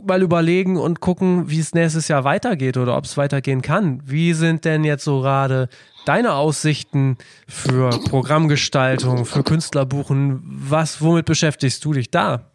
mal 0.06 0.22
überlegen 0.22 0.78
und 0.78 1.00
gucken, 1.00 1.50
wie 1.50 1.60
es 1.60 1.74
nächstes 1.74 2.08
Jahr 2.08 2.24
weitergeht 2.24 2.78
oder 2.78 2.98
ob 2.98 3.06
es 3.06 3.18
weitergehen 3.18 3.62
kann. 3.62 4.02
Wie 4.06 4.34
sind 4.34 4.66
denn 4.66 4.84
jetzt 4.84 5.04
so 5.04 5.22
gerade 5.22 5.70
deine 6.06 6.34
Aussichten 6.34 7.18
für 7.48 7.90
Programmgestaltung, 7.90 9.26
für 9.26 9.44
Künstlerbuchen? 9.44 10.42
Was, 10.44 11.02
womit 11.02 11.26
beschäftigst 11.26 11.84
du 11.86 11.94
dich 11.94 12.10
da? 12.10 12.46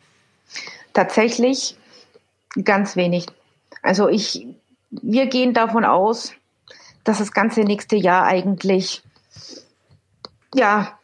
Tatsächlich 0.92 1.77
ganz 2.64 2.97
wenig. 2.97 3.27
Also 3.83 4.09
ich, 4.09 4.47
wir 4.90 5.27
gehen 5.27 5.53
davon 5.53 5.85
aus, 5.85 6.33
dass 7.07 7.19
das 7.19 7.33
ganze 7.33 7.61
nächste 7.61 7.97
Jahr 7.97 8.25
eigentlich 8.25 9.03
ja 10.55 10.99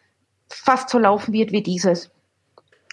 fast 0.48 0.88
so 0.88 0.98
laufen 0.98 1.32
wird 1.32 1.52
wie 1.52 1.62
dieses. 1.62 2.10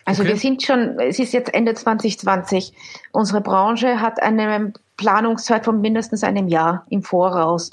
Also 0.06 0.24
Okay. 0.24 0.32
wir 0.32 0.38
sind 0.39 0.63
schon, 0.63 1.00
es 1.00 1.19
ist 1.19 1.34
jetzt 1.34 1.54
Ende 1.54 1.74
2020. 1.74 2.74
Unsere 3.12 3.41
Branche 3.41 4.02
hat 4.02 4.22
eine 4.22 4.74
Planungszeit 4.98 5.65
von 5.65 5.82
mindestens 5.82 6.24
einem 6.24 6.48
Jahr 6.48 6.86
im 6.89 7.04
Voraus. 7.04 7.72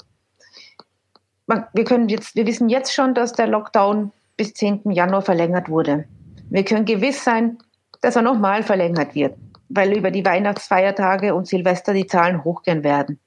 Man, 1.45 1.65
wir 1.73 1.83
können 1.83 2.09
jetzt, 2.09 2.35
wir 2.35 2.45
wissen 2.45 2.69
jetzt 2.69 2.93
schon, 2.93 3.13
dass 3.13 3.33
der 3.33 3.47
Lockdown 3.47 4.11
bis 4.35 4.53
10. 4.53 4.91
Januar 4.91 5.21
verlängert 5.21 5.69
wurde. 5.69 6.05
Wir 6.49 6.63
können 6.63 6.85
gewiss 6.85 7.23
sein, 7.23 7.57
dass 8.01 8.15
er 8.15 8.21
nochmal 8.21 8.63
verlängert 8.63 9.15
wird, 9.15 9.35
weil 9.69 9.97
über 9.97 10.11
die 10.11 10.25
Weihnachtsfeiertage 10.25 11.33
und 11.33 11.47
Silvester 11.47 11.93
die 11.93 12.07
Zahlen 12.07 12.43
hochgehen 12.43 12.83
werden. 12.83 13.19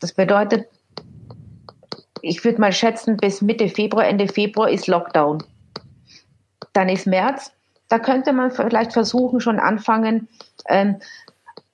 Das 0.00 0.12
bedeutet, 0.12 0.68
ich 2.28 2.44
würde 2.44 2.60
mal 2.60 2.72
schätzen, 2.72 3.16
bis 3.16 3.42
Mitte 3.42 3.68
Februar, 3.68 4.06
Ende 4.06 4.28
Februar 4.28 4.68
ist 4.68 4.86
Lockdown. 4.86 5.42
Dann 6.72 6.88
ist 6.88 7.06
März. 7.06 7.52
Da 7.88 7.98
könnte 7.98 8.32
man 8.32 8.50
vielleicht 8.50 8.92
versuchen, 8.92 9.40
schon 9.40 9.58
anfangen, 9.58 10.28
ähm, 10.68 10.96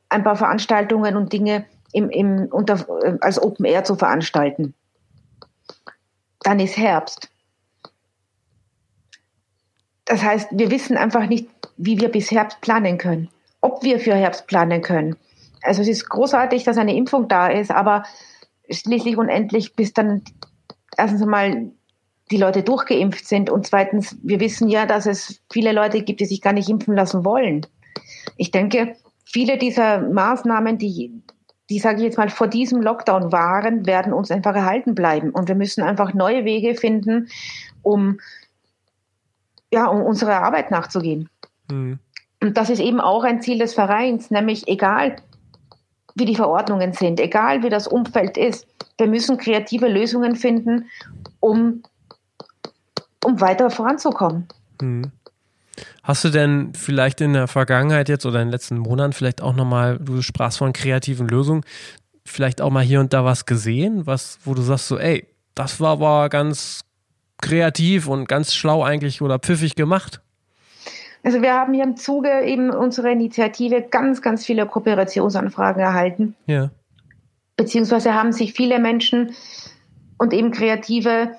ein 0.08 0.22
paar 0.22 0.36
Veranstaltungen 0.36 1.16
und 1.16 1.32
Dinge 1.32 1.66
im, 1.92 2.08
im, 2.10 2.46
unter, 2.50 2.86
äh, 3.04 3.18
als 3.20 3.42
Open 3.42 3.64
Air 3.64 3.84
zu 3.84 3.96
veranstalten. 3.96 4.74
Dann 6.42 6.60
ist 6.60 6.76
Herbst. 6.76 7.30
Das 10.04 10.22
heißt, 10.22 10.48
wir 10.52 10.70
wissen 10.70 10.96
einfach 10.96 11.26
nicht, 11.26 11.48
wie 11.76 12.00
wir 12.00 12.10
bis 12.10 12.30
Herbst 12.30 12.60
planen 12.60 12.98
können, 12.98 13.28
ob 13.60 13.82
wir 13.82 13.98
für 13.98 14.14
Herbst 14.14 14.46
planen 14.46 14.82
können. 14.82 15.16
Also 15.62 15.82
es 15.82 15.88
ist 15.88 16.08
großartig, 16.08 16.62
dass 16.64 16.76
eine 16.76 16.94
Impfung 16.94 17.26
da 17.26 17.48
ist, 17.48 17.70
aber 17.70 18.04
schließlich 18.70 19.16
und 19.16 19.28
endlich, 19.28 19.74
bis 19.74 19.92
dann 19.92 20.22
erstens 20.96 21.22
einmal 21.22 21.70
die 22.30 22.36
Leute 22.38 22.62
durchgeimpft 22.62 23.26
sind 23.26 23.50
und 23.50 23.66
zweitens, 23.66 24.16
wir 24.22 24.40
wissen 24.40 24.68
ja, 24.68 24.86
dass 24.86 25.06
es 25.06 25.40
viele 25.52 25.72
Leute 25.72 26.02
gibt, 26.02 26.20
die 26.20 26.26
sich 26.26 26.40
gar 26.40 26.52
nicht 26.52 26.68
impfen 26.68 26.94
lassen 26.94 27.24
wollen. 27.24 27.66
Ich 28.36 28.50
denke, 28.50 28.96
viele 29.24 29.58
dieser 29.58 30.00
Maßnahmen, 30.00 30.78
die, 30.78 31.22
die 31.68 31.78
sage 31.78 31.98
ich 31.98 32.04
jetzt 32.04 32.18
mal, 32.18 32.30
vor 32.30 32.48
diesem 32.48 32.80
Lockdown 32.80 33.30
waren, 33.30 33.86
werden 33.86 34.12
uns 34.12 34.30
einfach 34.30 34.54
erhalten 34.54 34.94
bleiben. 34.94 35.30
Und 35.30 35.48
wir 35.48 35.54
müssen 35.54 35.82
einfach 35.82 36.14
neue 36.14 36.44
Wege 36.44 36.74
finden, 36.74 37.28
um, 37.82 38.18
ja, 39.70 39.86
um 39.86 40.02
unserer 40.02 40.42
Arbeit 40.42 40.70
nachzugehen. 40.70 41.28
Hm. 41.70 41.98
Und 42.40 42.56
das 42.56 42.70
ist 42.70 42.80
eben 42.80 43.00
auch 43.00 43.24
ein 43.24 43.42
Ziel 43.42 43.58
des 43.58 43.74
Vereins, 43.74 44.30
nämlich 44.30 44.68
egal, 44.68 45.16
wie 46.14 46.24
die 46.24 46.36
Verordnungen 46.36 46.92
sind, 46.92 47.20
egal 47.20 47.62
wie 47.62 47.70
das 47.70 47.86
Umfeld 47.86 48.36
ist, 48.36 48.66
wir 48.98 49.06
müssen 49.06 49.36
kreative 49.36 49.88
Lösungen 49.88 50.36
finden, 50.36 50.86
um, 51.40 51.82
um 53.24 53.40
weiter 53.40 53.70
voranzukommen. 53.70 54.46
Hm. 54.80 55.10
Hast 56.04 56.22
du 56.22 56.28
denn 56.28 56.72
vielleicht 56.74 57.20
in 57.20 57.32
der 57.32 57.48
Vergangenheit 57.48 58.08
jetzt 58.08 58.26
oder 58.26 58.40
in 58.40 58.48
den 58.48 58.52
letzten 58.52 58.78
Monaten 58.78 59.12
vielleicht 59.12 59.42
auch 59.42 59.54
nochmal, 59.54 59.98
du 59.98 60.22
sprachst 60.22 60.58
von 60.58 60.72
kreativen 60.72 61.26
Lösungen, 61.26 61.62
vielleicht 62.24 62.60
auch 62.60 62.70
mal 62.70 62.84
hier 62.84 63.00
und 63.00 63.12
da 63.12 63.24
was 63.24 63.46
gesehen, 63.46 64.06
was, 64.06 64.38
wo 64.44 64.54
du 64.54 64.62
sagst 64.62 64.88
so, 64.88 64.98
ey, 64.98 65.26
das 65.54 65.80
war 65.80 65.92
aber 65.92 66.28
ganz 66.28 66.82
kreativ 67.40 68.06
und 68.06 68.28
ganz 68.28 68.54
schlau 68.54 68.84
eigentlich 68.84 69.20
oder 69.20 69.38
pfiffig 69.38 69.74
gemacht? 69.74 70.20
Also 71.24 71.40
wir 71.40 71.54
haben 71.54 71.72
hier 71.72 71.84
im 71.84 71.96
Zuge 71.96 72.42
eben 72.42 72.70
unserer 72.70 73.10
Initiative 73.10 73.82
ganz, 73.82 74.20
ganz 74.20 74.44
viele 74.44 74.66
Kooperationsanfragen 74.66 75.82
erhalten, 75.82 76.36
Ja. 76.46 76.70
beziehungsweise 77.56 78.14
haben 78.14 78.32
sich 78.32 78.52
viele 78.52 78.78
Menschen 78.78 79.34
und 80.18 80.34
eben 80.34 80.50
Kreative 80.52 81.30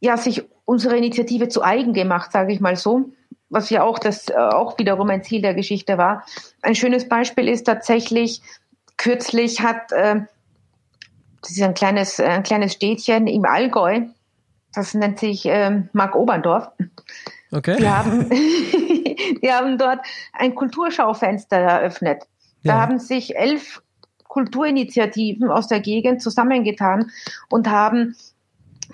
ja 0.00 0.16
sich 0.18 0.44
unsere 0.66 0.96
Initiative 0.96 1.48
zu 1.48 1.62
eigen 1.62 1.94
gemacht, 1.94 2.32
sage 2.32 2.52
ich 2.52 2.60
mal 2.60 2.76
so, 2.76 3.10
was 3.48 3.70
ja 3.70 3.82
auch 3.82 3.98
das 3.98 4.28
äh, 4.28 4.34
auch 4.34 4.78
wiederum 4.78 5.08
ein 5.08 5.22
Ziel 5.22 5.40
der 5.40 5.54
Geschichte 5.54 5.96
war. 5.96 6.24
Ein 6.60 6.74
schönes 6.74 7.08
Beispiel 7.08 7.48
ist 7.48 7.64
tatsächlich 7.64 8.42
kürzlich 8.98 9.62
hat 9.62 9.90
äh, 9.92 10.20
das 11.40 11.50
ist 11.50 11.62
ein 11.62 11.74
kleines 11.74 12.20
ein 12.20 12.42
kleines 12.42 12.74
Städtchen 12.74 13.26
im 13.26 13.44
Allgäu, 13.46 14.02
das 14.74 14.92
nennt 14.92 15.18
sich 15.18 15.46
äh, 15.46 15.82
Mark 15.92 16.14
Oberndorf. 16.14 16.68
Okay. 17.52 17.76
Die 17.78 17.88
haben, 17.88 18.28
die 19.42 19.52
haben 19.52 19.78
dort 19.78 20.00
ein 20.32 20.54
Kulturschaufenster 20.54 21.56
eröffnet. 21.56 22.24
Da 22.62 22.74
Ja. 22.74 22.80
haben 22.80 22.98
sich 22.98 23.36
elf 23.36 23.82
Kulturinitiativen 24.28 25.48
aus 25.50 25.68
der 25.68 25.80
Gegend 25.80 26.20
zusammengetan 26.20 27.10
und 27.50 27.68
haben 27.70 28.16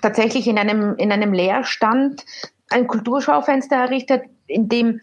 tatsächlich 0.01 0.47
in 0.47 0.57
einem, 0.57 0.95
in 0.97 1.11
einem 1.11 1.33
Leerstand 1.33 2.23
ein 2.69 2.87
Kulturschaufenster 2.87 3.75
errichtet, 3.75 4.23
in 4.47 4.69
dem 4.69 5.01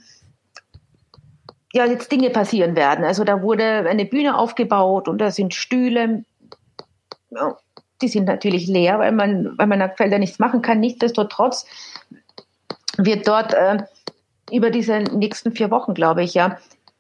ja 1.73 1.85
jetzt 1.87 2.11
Dinge 2.11 2.31
passieren 2.31 2.77
werden. 2.77 3.05
Also 3.05 3.25
da 3.25 3.43
wurde 3.43 3.65
eine 3.89 4.05
Bühne 4.05 4.37
aufgebaut 4.39 5.09
und 5.09 5.19
da 5.19 5.31
sind 5.31 5.55
Stühle. 5.55 6.25
Die 8.01 8.09
sind 8.09 8.25
natürlich 8.25 8.67
leer, 8.69 8.99
weil 8.99 9.13
man, 9.13 9.59
weil 9.59 9.67
man 9.67 9.83
aktuell 9.83 10.11
da 10.11 10.19
nichts 10.19 10.39
machen 10.39 10.63
kann. 10.63 10.81
Nichtsdestotrotz 10.81 11.67
wird 12.97 13.29
dort 13.29 13.55
äh, 13.55 13.79
über 14.53 14.71
diese 14.71 14.99
nächsten 14.99 15.53
vier 15.53 15.71
Wochen, 15.71 15.95
glaube 15.95 16.23
ich, 16.23 16.35
ja, 16.35 16.59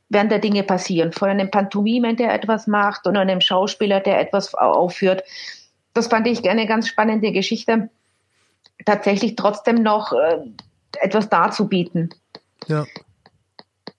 werden 0.08 0.28
da 0.28 0.38
Dinge 0.38 0.62
passieren. 0.62 1.12
Von 1.12 1.28
einem 1.28 1.50
Pantomimen, 1.50 2.16
der 2.16 2.32
etwas 2.32 2.66
macht, 2.66 3.06
und 3.06 3.16
einem 3.16 3.40
Schauspieler, 3.40 4.00
der 4.00 4.20
etwas 4.20 4.54
aufführt. 4.54 5.22
Das 5.94 6.08
fand 6.08 6.26
ich 6.26 6.48
eine 6.48 6.66
ganz 6.66 6.88
spannende 6.88 7.32
Geschichte, 7.32 7.90
tatsächlich 8.84 9.36
trotzdem 9.36 9.76
noch 9.76 10.12
äh, 10.12 10.38
etwas 11.00 11.28
darzubieten. 11.28 12.14
Ja. 12.66 12.86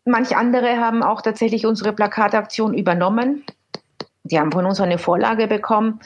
Manch 0.06 0.36
andere 0.36 0.78
haben 0.78 1.04
auch 1.04 1.22
tatsächlich 1.22 1.66
unsere 1.66 1.94
Plakataktion 1.94 2.74
übernommen. 2.74 3.44
Die 4.24 4.40
haben 4.40 4.52
von 4.52 4.66
uns 4.66 4.80
eine 4.80 4.98
Vorlage 4.98 5.48
bekommen. 5.48 6.00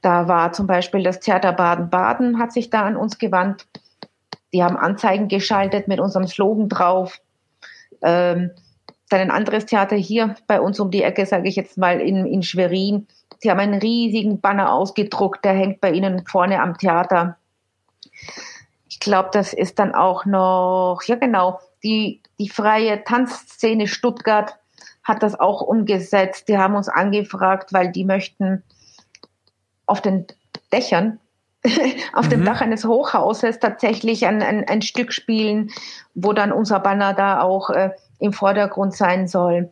Da 0.00 0.28
war 0.28 0.52
zum 0.52 0.66
Beispiel 0.66 1.02
das 1.02 1.20
Theater 1.20 1.52
Baden-Baden, 1.52 2.38
hat 2.38 2.52
sich 2.52 2.70
da 2.70 2.82
an 2.82 2.96
uns 2.96 3.18
gewandt. 3.18 3.66
Die 4.54 4.62
haben 4.62 4.76
Anzeigen 4.76 5.26
geschaltet 5.26 5.88
mit 5.88 5.98
unserem 5.98 6.28
Slogan 6.28 6.68
drauf. 6.68 7.20
Ähm, 8.02 8.52
dann 9.10 9.20
ein 9.20 9.30
anderes 9.30 9.66
Theater 9.66 9.96
hier 9.96 10.36
bei 10.46 10.60
uns 10.60 10.78
um 10.78 10.90
die 10.90 11.02
Ecke, 11.02 11.26
sage 11.26 11.48
ich 11.48 11.56
jetzt 11.56 11.76
mal, 11.76 12.00
in, 12.00 12.24
in 12.24 12.42
Schwerin. 12.42 13.08
Sie 13.38 13.50
haben 13.50 13.60
einen 13.60 13.80
riesigen 13.80 14.40
Banner 14.40 14.72
ausgedruckt, 14.72 15.44
der 15.44 15.54
hängt 15.54 15.80
bei 15.80 15.90
ihnen 15.90 16.24
vorne 16.26 16.62
am 16.62 16.78
Theater. 16.78 17.36
Ich 18.88 19.00
glaube, 19.00 19.30
das 19.32 19.52
ist 19.52 19.78
dann 19.80 19.94
auch 19.94 20.24
noch, 20.24 21.02
ja 21.06 21.16
genau, 21.16 21.58
die, 21.82 22.22
die 22.38 22.48
freie 22.48 23.02
Tanzszene 23.02 23.88
Stuttgart 23.88 24.56
hat 25.02 25.22
das 25.24 25.38
auch 25.38 25.62
umgesetzt. 25.62 26.48
Die 26.48 26.56
haben 26.56 26.76
uns 26.76 26.88
angefragt, 26.88 27.72
weil 27.72 27.90
die 27.90 28.04
möchten 28.04 28.62
auf 29.84 30.00
den 30.00 30.26
Dächern, 30.72 31.18
auf 32.12 32.28
dem 32.28 32.40
Mhm. 32.40 32.44
Dach 32.44 32.60
eines 32.60 32.84
Hochhauses 32.84 33.58
tatsächlich 33.58 34.26
ein, 34.26 34.42
ein, 34.42 34.68
ein 34.68 34.82
Stück 34.82 35.12
spielen, 35.12 35.70
wo 36.14 36.32
dann 36.32 36.52
unser 36.52 36.80
Banner 36.80 37.14
da 37.14 37.40
auch 37.40 37.70
äh, 37.70 37.90
im 38.18 38.32
Vordergrund 38.32 38.94
sein 38.94 39.26
soll. 39.28 39.70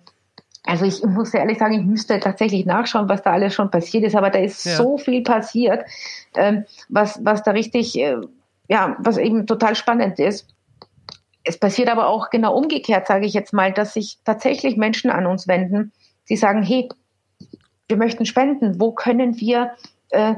also 0.64 0.84
ich 0.84 1.02
muss 1.02 1.34
ehrlich 1.34 1.58
sagen, 1.58 1.74
ich 1.74 1.84
müsste 1.84 2.20
tatsächlich 2.20 2.66
nachschauen, 2.66 3.08
was 3.08 3.22
da 3.22 3.32
alles 3.32 3.54
schon 3.54 3.70
passiert 3.70 4.04
ist, 4.04 4.14
aber 4.14 4.30
da 4.30 4.38
ist 4.38 4.64
ja. 4.64 4.76
so 4.76 4.96
viel 4.96 5.22
passiert, 5.22 5.84
ähm, 6.36 6.64
was, 6.88 7.24
was 7.24 7.42
da 7.42 7.50
richtig, 7.50 7.98
äh, 7.98 8.16
ja, 8.68 8.96
was 8.98 9.18
eben 9.18 9.46
total 9.46 9.74
spannend 9.74 10.18
ist. 10.18 10.46
Es 11.44 11.58
passiert 11.58 11.88
aber 11.88 12.06
auch 12.06 12.30
genau 12.30 12.56
umgekehrt, 12.56 13.08
sage 13.08 13.26
ich 13.26 13.34
jetzt 13.34 13.52
mal, 13.52 13.72
dass 13.72 13.94
sich 13.94 14.18
tatsächlich 14.24 14.76
Menschen 14.76 15.10
an 15.10 15.26
uns 15.26 15.48
wenden, 15.48 15.92
die 16.28 16.36
sagen, 16.36 16.62
hey, 16.62 16.88
wir 17.88 17.96
möchten 17.96 18.24
spenden, 18.24 18.80
wo 18.80 18.92
können 18.92 19.40
wir, 19.40 19.72
äh, 20.10 20.34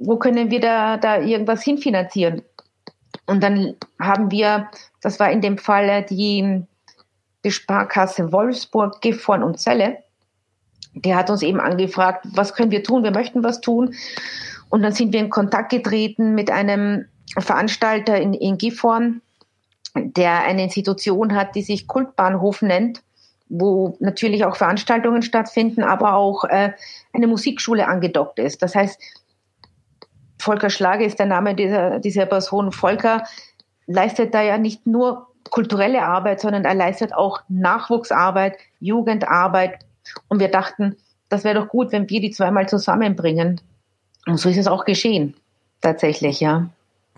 wo 0.00 0.16
können 0.16 0.50
wir 0.50 0.60
da, 0.60 0.96
da 0.96 1.20
irgendwas 1.20 1.62
hinfinanzieren? 1.62 2.42
Und 3.26 3.42
dann 3.42 3.76
haben 4.00 4.30
wir, 4.30 4.68
das 5.02 5.20
war 5.20 5.30
in 5.30 5.40
dem 5.40 5.58
Fall 5.58 6.04
die, 6.04 6.64
die 7.44 7.50
Sparkasse 7.50 8.32
Wolfsburg, 8.32 9.00
Gifhorn 9.02 9.44
und 9.44 9.58
Celle. 9.58 9.98
Der 10.94 11.16
hat 11.16 11.30
uns 11.30 11.42
eben 11.42 11.60
angefragt, 11.60 12.26
was 12.32 12.54
können 12.54 12.72
wir 12.72 12.82
tun? 12.82 13.04
Wir 13.04 13.12
möchten 13.12 13.44
was 13.44 13.60
tun. 13.60 13.94
Und 14.70 14.82
dann 14.82 14.92
sind 14.92 15.12
wir 15.12 15.20
in 15.20 15.30
Kontakt 15.30 15.70
getreten 15.70 16.34
mit 16.34 16.50
einem 16.50 17.04
Veranstalter 17.38 18.16
in, 18.16 18.34
in 18.34 18.58
Gifhorn, 18.58 19.20
der 19.94 20.44
eine 20.44 20.64
Institution 20.64 21.34
hat, 21.34 21.54
die 21.54 21.62
sich 21.62 21.86
Kultbahnhof 21.86 22.62
nennt, 22.62 23.02
wo 23.48 23.96
natürlich 24.00 24.44
auch 24.44 24.56
Veranstaltungen 24.56 25.22
stattfinden, 25.22 25.82
aber 25.82 26.14
auch 26.14 26.44
äh, 26.44 26.72
eine 27.12 27.26
Musikschule 27.26 27.86
angedockt 27.86 28.38
ist. 28.38 28.62
Das 28.62 28.74
heißt, 28.74 29.00
Volker 30.40 30.70
Schlage 30.70 31.04
ist 31.04 31.18
der 31.18 31.26
Name 31.26 31.54
dieser, 31.54 32.00
dieser 32.00 32.26
Person. 32.26 32.72
Volker 32.72 33.24
leistet 33.86 34.34
da 34.34 34.42
ja 34.42 34.58
nicht 34.58 34.86
nur 34.86 35.28
kulturelle 35.50 36.02
Arbeit, 36.02 36.40
sondern 36.40 36.64
er 36.64 36.74
leistet 36.74 37.12
auch 37.14 37.40
Nachwuchsarbeit, 37.48 38.56
Jugendarbeit. 38.78 39.80
Und 40.28 40.40
wir 40.40 40.48
dachten, 40.48 40.96
das 41.28 41.44
wäre 41.44 41.60
doch 41.60 41.68
gut, 41.68 41.92
wenn 41.92 42.08
wir 42.08 42.20
die 42.20 42.30
zweimal 42.30 42.68
zusammenbringen. 42.68 43.60
Und 44.26 44.38
so 44.38 44.48
ist 44.48 44.58
es 44.58 44.66
auch 44.66 44.84
geschehen. 44.84 45.34
Tatsächlich, 45.80 46.40
ja. 46.40 46.68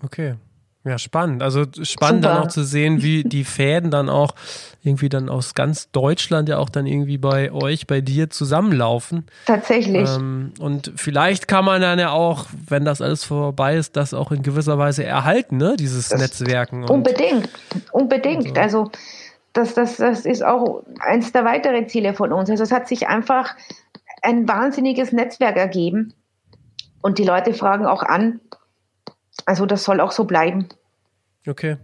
Okay. 0.03 0.35
Ja, 0.85 0.97
spannend. 0.97 1.41
Also 1.41 1.63
spannend 1.83 2.23
Super. 2.23 2.35
dann 2.35 2.43
auch 2.43 2.47
zu 2.49 2.63
sehen, 2.63 3.01
wie 3.01 3.23
die 3.23 3.45
Fäden 3.45 3.89
dann 3.89 4.09
auch 4.09 4.35
irgendwie 4.83 5.07
dann 5.07 5.29
aus 5.29 5.53
ganz 5.53 5.89
Deutschland 5.91 6.49
ja 6.49 6.57
auch 6.57 6.69
dann 6.69 6.85
irgendwie 6.85 7.17
bei 7.17 7.53
euch, 7.53 7.87
bei 7.87 8.01
dir 8.01 8.29
zusammenlaufen. 8.29 9.25
Tatsächlich. 9.45 10.09
Ähm, 10.09 10.51
und 10.59 10.91
vielleicht 10.97 11.47
kann 11.47 11.63
man 11.63 11.81
dann 11.81 11.99
ja 11.99 12.11
auch, 12.11 12.47
wenn 12.67 12.83
das 12.83 13.01
alles 13.01 13.23
vorbei 13.23 13.77
ist, 13.77 13.95
das 13.95 14.13
auch 14.13 14.33
in 14.33 14.43
gewisser 14.43 14.77
Weise 14.77 15.05
erhalten, 15.05 15.55
ne? 15.55 15.75
Dieses 15.79 16.09
das 16.09 16.19
Netzwerken. 16.19 16.83
unbedingt, 16.83 17.47
unbedingt. 17.93 18.57
Also, 18.57 18.81
also 18.81 18.91
das, 19.53 19.75
das, 19.75 19.97
das 19.97 20.25
ist 20.25 20.43
auch 20.43 20.83
eins 20.99 21.31
der 21.31 21.45
weiteren 21.45 21.87
Ziele 21.87 22.13
von 22.13 22.33
uns. 22.33 22.49
Also 22.49 22.63
es 22.63 22.71
hat 22.71 22.89
sich 22.89 23.07
einfach 23.07 23.55
ein 24.21 24.47
wahnsinniges 24.49 25.13
Netzwerk 25.13 25.55
ergeben. 25.55 26.13
Und 27.01 27.19
die 27.19 27.23
Leute 27.23 27.53
fragen 27.53 27.85
auch 27.85 28.03
an, 28.03 28.39
also 29.45 29.65
das 29.65 29.83
soll 29.83 29.99
auch 29.99 30.11
so 30.11 30.25
bleiben. 30.25 30.67
Okay. 31.47 31.77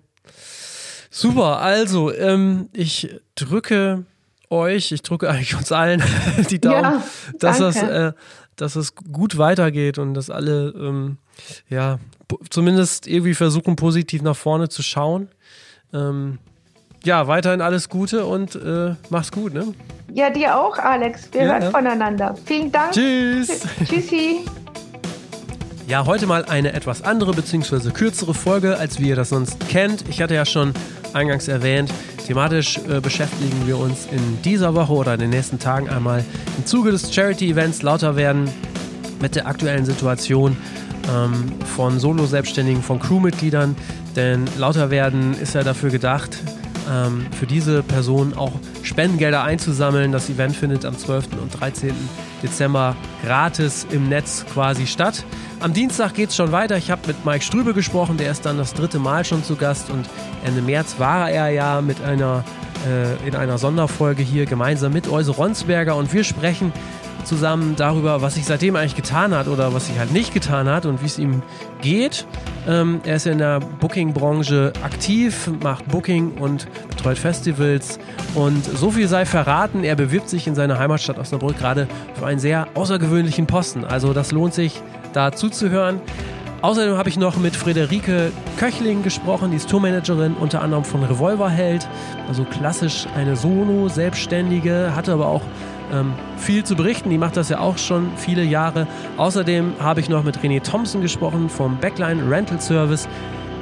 Super, 1.10 1.60
also 1.60 2.14
ähm, 2.14 2.70
ich 2.74 3.20
drücke 3.36 4.06
euch, 4.50 4.92
ich 4.92 5.02
drücke 5.02 5.30
eigentlich 5.30 5.56
uns 5.56 5.72
allen 5.72 6.04
die 6.50 6.60
Daumen, 6.60 6.84
ja, 6.84 7.04
dass, 7.40 7.60
das, 7.60 7.82
äh, 7.82 8.14
dass 8.56 8.76
es 8.76 8.96
gut 8.96 9.38
weitergeht 9.38 9.98
und 9.98 10.14
dass 10.14 10.30
alle 10.30 10.70
ähm, 10.78 11.18
ja 11.68 12.00
zumindest 12.50 13.08
irgendwie 13.08 13.34
versuchen, 13.34 13.76
positiv 13.76 14.22
nach 14.22 14.36
vorne 14.36 14.70
zu 14.70 14.84
schauen. 14.84 15.30
Ähm, 15.94 16.38
ja, 17.04 17.28
weiterhin 17.28 17.62
alles 17.62 17.90
Gute 17.90 18.26
und 18.26 18.56
äh, 18.56 18.96
mach's 19.10 19.32
gut, 19.32 19.54
ne? 19.54 19.74
Ja, 20.14 20.30
dir 20.30 20.58
auch, 20.58 20.78
Alex. 20.78 21.30
Wir 21.32 21.44
ja, 21.44 21.48
hören 21.54 21.62
ja. 21.64 21.72
voneinander. 21.72 22.36
Vielen 22.46 22.72
Dank. 22.72 22.92
Tschüss. 22.92 23.62
Tschüssi. 23.86 24.46
Ja, 25.90 26.06
heute 26.06 26.28
mal 26.28 26.46
eine 26.46 26.74
etwas 26.74 27.02
andere 27.02 27.34
bzw. 27.34 27.90
kürzere 27.90 28.36
Folge, 28.36 28.78
als 28.78 29.00
wie 29.00 29.10
ihr 29.10 29.16
das 29.16 29.30
sonst 29.30 29.58
kennt. 29.70 30.08
Ich 30.08 30.22
hatte 30.22 30.36
ja 30.36 30.46
schon 30.46 30.72
eingangs 31.14 31.48
erwähnt, 31.48 31.92
thematisch 32.28 32.78
äh, 32.88 33.02
beschäftigen 33.02 33.66
wir 33.66 33.80
uns 33.80 34.06
in 34.12 34.40
dieser 34.44 34.76
Woche 34.76 34.94
oder 34.94 35.16
in 35.16 35.20
den 35.20 35.32
nächsten 35.32 35.58
Tagen 35.58 35.90
einmal 35.90 36.24
im 36.60 36.66
Zuge 36.68 36.92
des 36.92 37.12
Charity-Events 37.12 37.82
lauter 37.82 38.16
werden 38.16 38.48
mit 39.20 39.34
der 39.34 39.48
aktuellen 39.48 39.84
Situation 39.84 40.56
ähm, 41.12 41.54
von 41.76 42.00
Solo-Selbstständigen, 42.00 42.84
von 42.84 43.00
Crewmitgliedern. 43.00 43.76
Denn 44.16 44.46
lauter 44.60 44.92
werden 44.92 45.34
ist 45.42 45.56
ja 45.56 45.64
dafür 45.64 45.90
gedacht, 45.90 46.38
ähm, 46.88 47.26
für 47.32 47.48
diese 47.48 47.82
Person 47.82 48.36
auch 48.36 48.54
Spendengelder 48.84 49.44
einzusammeln. 49.44 50.12
Das 50.12 50.30
Event 50.30 50.56
findet 50.56 50.86
am 50.86 50.96
12. 50.96 51.30
und 51.42 51.60
13. 51.60 51.96
Dezember 52.44 52.96
gratis 53.26 53.88
im 53.90 54.08
Netz 54.08 54.46
quasi 54.54 54.86
statt. 54.86 55.26
Am 55.62 55.74
Dienstag 55.74 56.14
geht 56.14 56.30
es 56.30 56.38
schon 56.38 56.54
weiter. 56.54 56.78
Ich 56.78 56.90
habe 56.90 57.02
mit 57.08 57.26
Mike 57.26 57.44
Strübe 57.44 57.74
gesprochen, 57.74 58.16
der 58.16 58.32
ist 58.32 58.46
dann 58.46 58.58
das 58.58 58.74
dritte 58.74 58.98
Mal 58.98 59.26
schon 59.26 59.44
zu 59.44 59.58
Gast 59.58 59.90
und 59.90 60.08
Ende 60.46 60.62
März 60.62 60.96
war 61.00 61.30
er 61.30 61.50
ja 61.50 61.82
mit 61.82 62.02
einer, 62.02 62.46
äh, 62.88 63.28
in 63.28 63.36
einer 63.36 63.58
Sonderfolge 63.58 64.24
hier 64.24 64.46
gemeinsam 64.46 64.94
mit 64.94 65.12
Euse 65.12 65.32
Ronsberger 65.32 65.98
und 65.98 66.14
wir 66.14 66.24
sprechen 66.24 66.72
zusammen 67.26 67.76
darüber, 67.76 68.22
was 68.22 68.36
sich 68.36 68.46
seitdem 68.46 68.78
eigentlich 68.78 68.96
getan 68.96 69.36
hat 69.36 69.50
oder 69.50 69.74
was 69.74 69.88
sich 69.88 70.00
halt 70.00 70.14
nicht 70.14 70.34
getan 70.34 70.70
hat 70.70 70.86
und 70.86 71.02
wie 71.02 71.08
es 71.08 71.20
ihm 71.20 71.44
geht. 71.82 72.26
Ähm, 72.66 73.02
er 73.04 73.18
ist 73.18 73.28
in 73.28 73.40
der 73.40 73.60
Booking-Branche 73.60 74.72
aktiv, 74.82 75.52
macht 75.62 75.86
Booking 75.90 76.38
und 76.38 76.68
betreut 76.90 77.18
Festivals. 77.18 78.00
Und 78.34 78.64
so 78.64 78.92
viel 78.92 79.10
sei 79.10 79.26
verraten, 79.26 79.84
er 79.84 79.96
bewirbt 79.96 80.30
sich 80.30 80.48
in 80.48 80.56
seiner 80.56 80.80
Heimatstadt 80.80 81.20
Osnabrück 81.20 81.58
gerade 81.58 81.90
für 82.18 82.26
einen 82.26 82.40
sehr 82.40 82.68
außergewöhnlichen 82.76 83.46
Posten. 83.46 83.84
Also 83.84 84.14
das 84.14 84.32
lohnt 84.32 84.54
sich 84.54 84.82
da 85.14 85.32
zuzuhören. 85.32 86.02
Außerdem 86.62 86.98
habe 86.98 87.08
ich 87.08 87.18
noch 87.18 87.38
mit 87.38 87.56
Friederike 87.56 88.32
Köchling 88.58 89.02
gesprochen, 89.02 89.52
die 89.52 89.58
ist 89.58 89.70
Tourmanagerin 89.70 90.34
unter 90.34 90.62
anderem 90.62 90.84
von 90.84 91.04
Revolverheld, 91.04 91.88
also 92.28 92.44
klassisch 92.44 93.08
eine 93.16 93.38
Solo-Selbstständige, 93.38 94.94
hatte 94.94 95.14
aber 95.14 95.28
auch 95.28 95.42
ähm, 95.94 96.14
viel 96.38 96.66
zu 96.66 96.76
berichten, 96.76 97.10
die 97.10 97.18
macht 97.18 97.38
das 97.38 97.48
ja 97.48 97.60
auch 97.60 97.78
schon 97.78 98.12
viele 98.18 98.44
Jahre. 98.44 98.88
Außerdem 99.16 99.76
habe 99.80 100.02
ich 100.02 100.10
noch 100.10 100.24
mit 100.24 100.40
René 100.40 100.62
Thompson 100.62 101.02
gesprochen 101.02 101.50
vom 101.50 101.78
Backline 101.78 102.30
Rental 102.30 102.60
Service. 102.60 103.08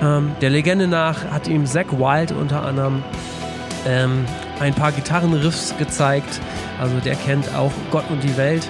Ähm, 0.01 0.31
der 0.41 0.49
Legende 0.49 0.87
nach 0.87 1.23
hat 1.25 1.47
ihm 1.47 1.65
Zack 1.67 1.91
Wild 1.99 2.31
unter 2.31 2.65
anderem 2.65 3.03
ähm, 3.85 4.25
ein 4.59 4.73
paar 4.73 4.91
Gitarrenriffs 4.91 5.75
gezeigt. 5.77 6.41
Also 6.79 6.99
der 6.99 7.15
kennt 7.15 7.53
auch 7.55 7.71
Gott 7.91 8.05
und 8.09 8.23
die 8.23 8.37
Welt 8.37 8.67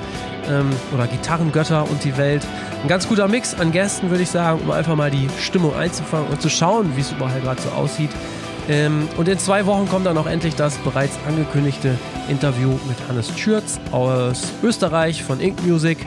ähm, 0.50 0.70
oder 0.94 1.08
Gitarrengötter 1.08 1.90
und 1.90 2.04
die 2.04 2.18
Welt. 2.18 2.46
Ein 2.82 2.88
ganz 2.88 3.08
guter 3.08 3.28
Mix 3.28 3.54
an 3.54 3.72
Gästen, 3.72 4.10
würde 4.10 4.24
ich 4.24 4.30
sagen, 4.30 4.62
um 4.64 4.72
einfach 4.72 4.96
mal 4.96 5.12
die 5.12 5.28
Stimmung 5.40 5.76
einzufangen 5.76 6.28
und 6.30 6.42
zu 6.42 6.50
schauen, 6.50 6.96
wie 6.96 7.02
es 7.02 7.12
überall 7.12 7.40
gerade 7.42 7.62
so 7.62 7.70
aussieht. 7.70 8.12
Ähm, 8.70 9.08
und 9.18 9.28
in 9.28 9.40
zwei 9.40 9.66
Wochen 9.66 9.88
kommt 9.88 10.06
dann 10.06 10.18
auch 10.18 10.28
endlich 10.28 10.56
das 10.56 10.78
bereits 10.78 11.18
angekündigte 11.28 11.98
Interview 12.30 12.72
mit 12.88 12.98
Hannes 13.08 13.32
Schürz 13.38 13.80
aus 13.92 14.52
Österreich 14.62 15.24
von 15.24 15.40
Ink 15.40 15.66
Music. 15.66 15.98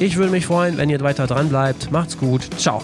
Ich 0.00 0.16
würde 0.16 0.30
mich 0.30 0.46
freuen, 0.46 0.76
wenn 0.76 0.90
ihr 0.90 1.00
weiter 1.00 1.26
dran 1.26 1.48
bleibt. 1.48 1.90
Macht's 1.90 2.18
gut. 2.18 2.48
Ciao. 2.56 2.82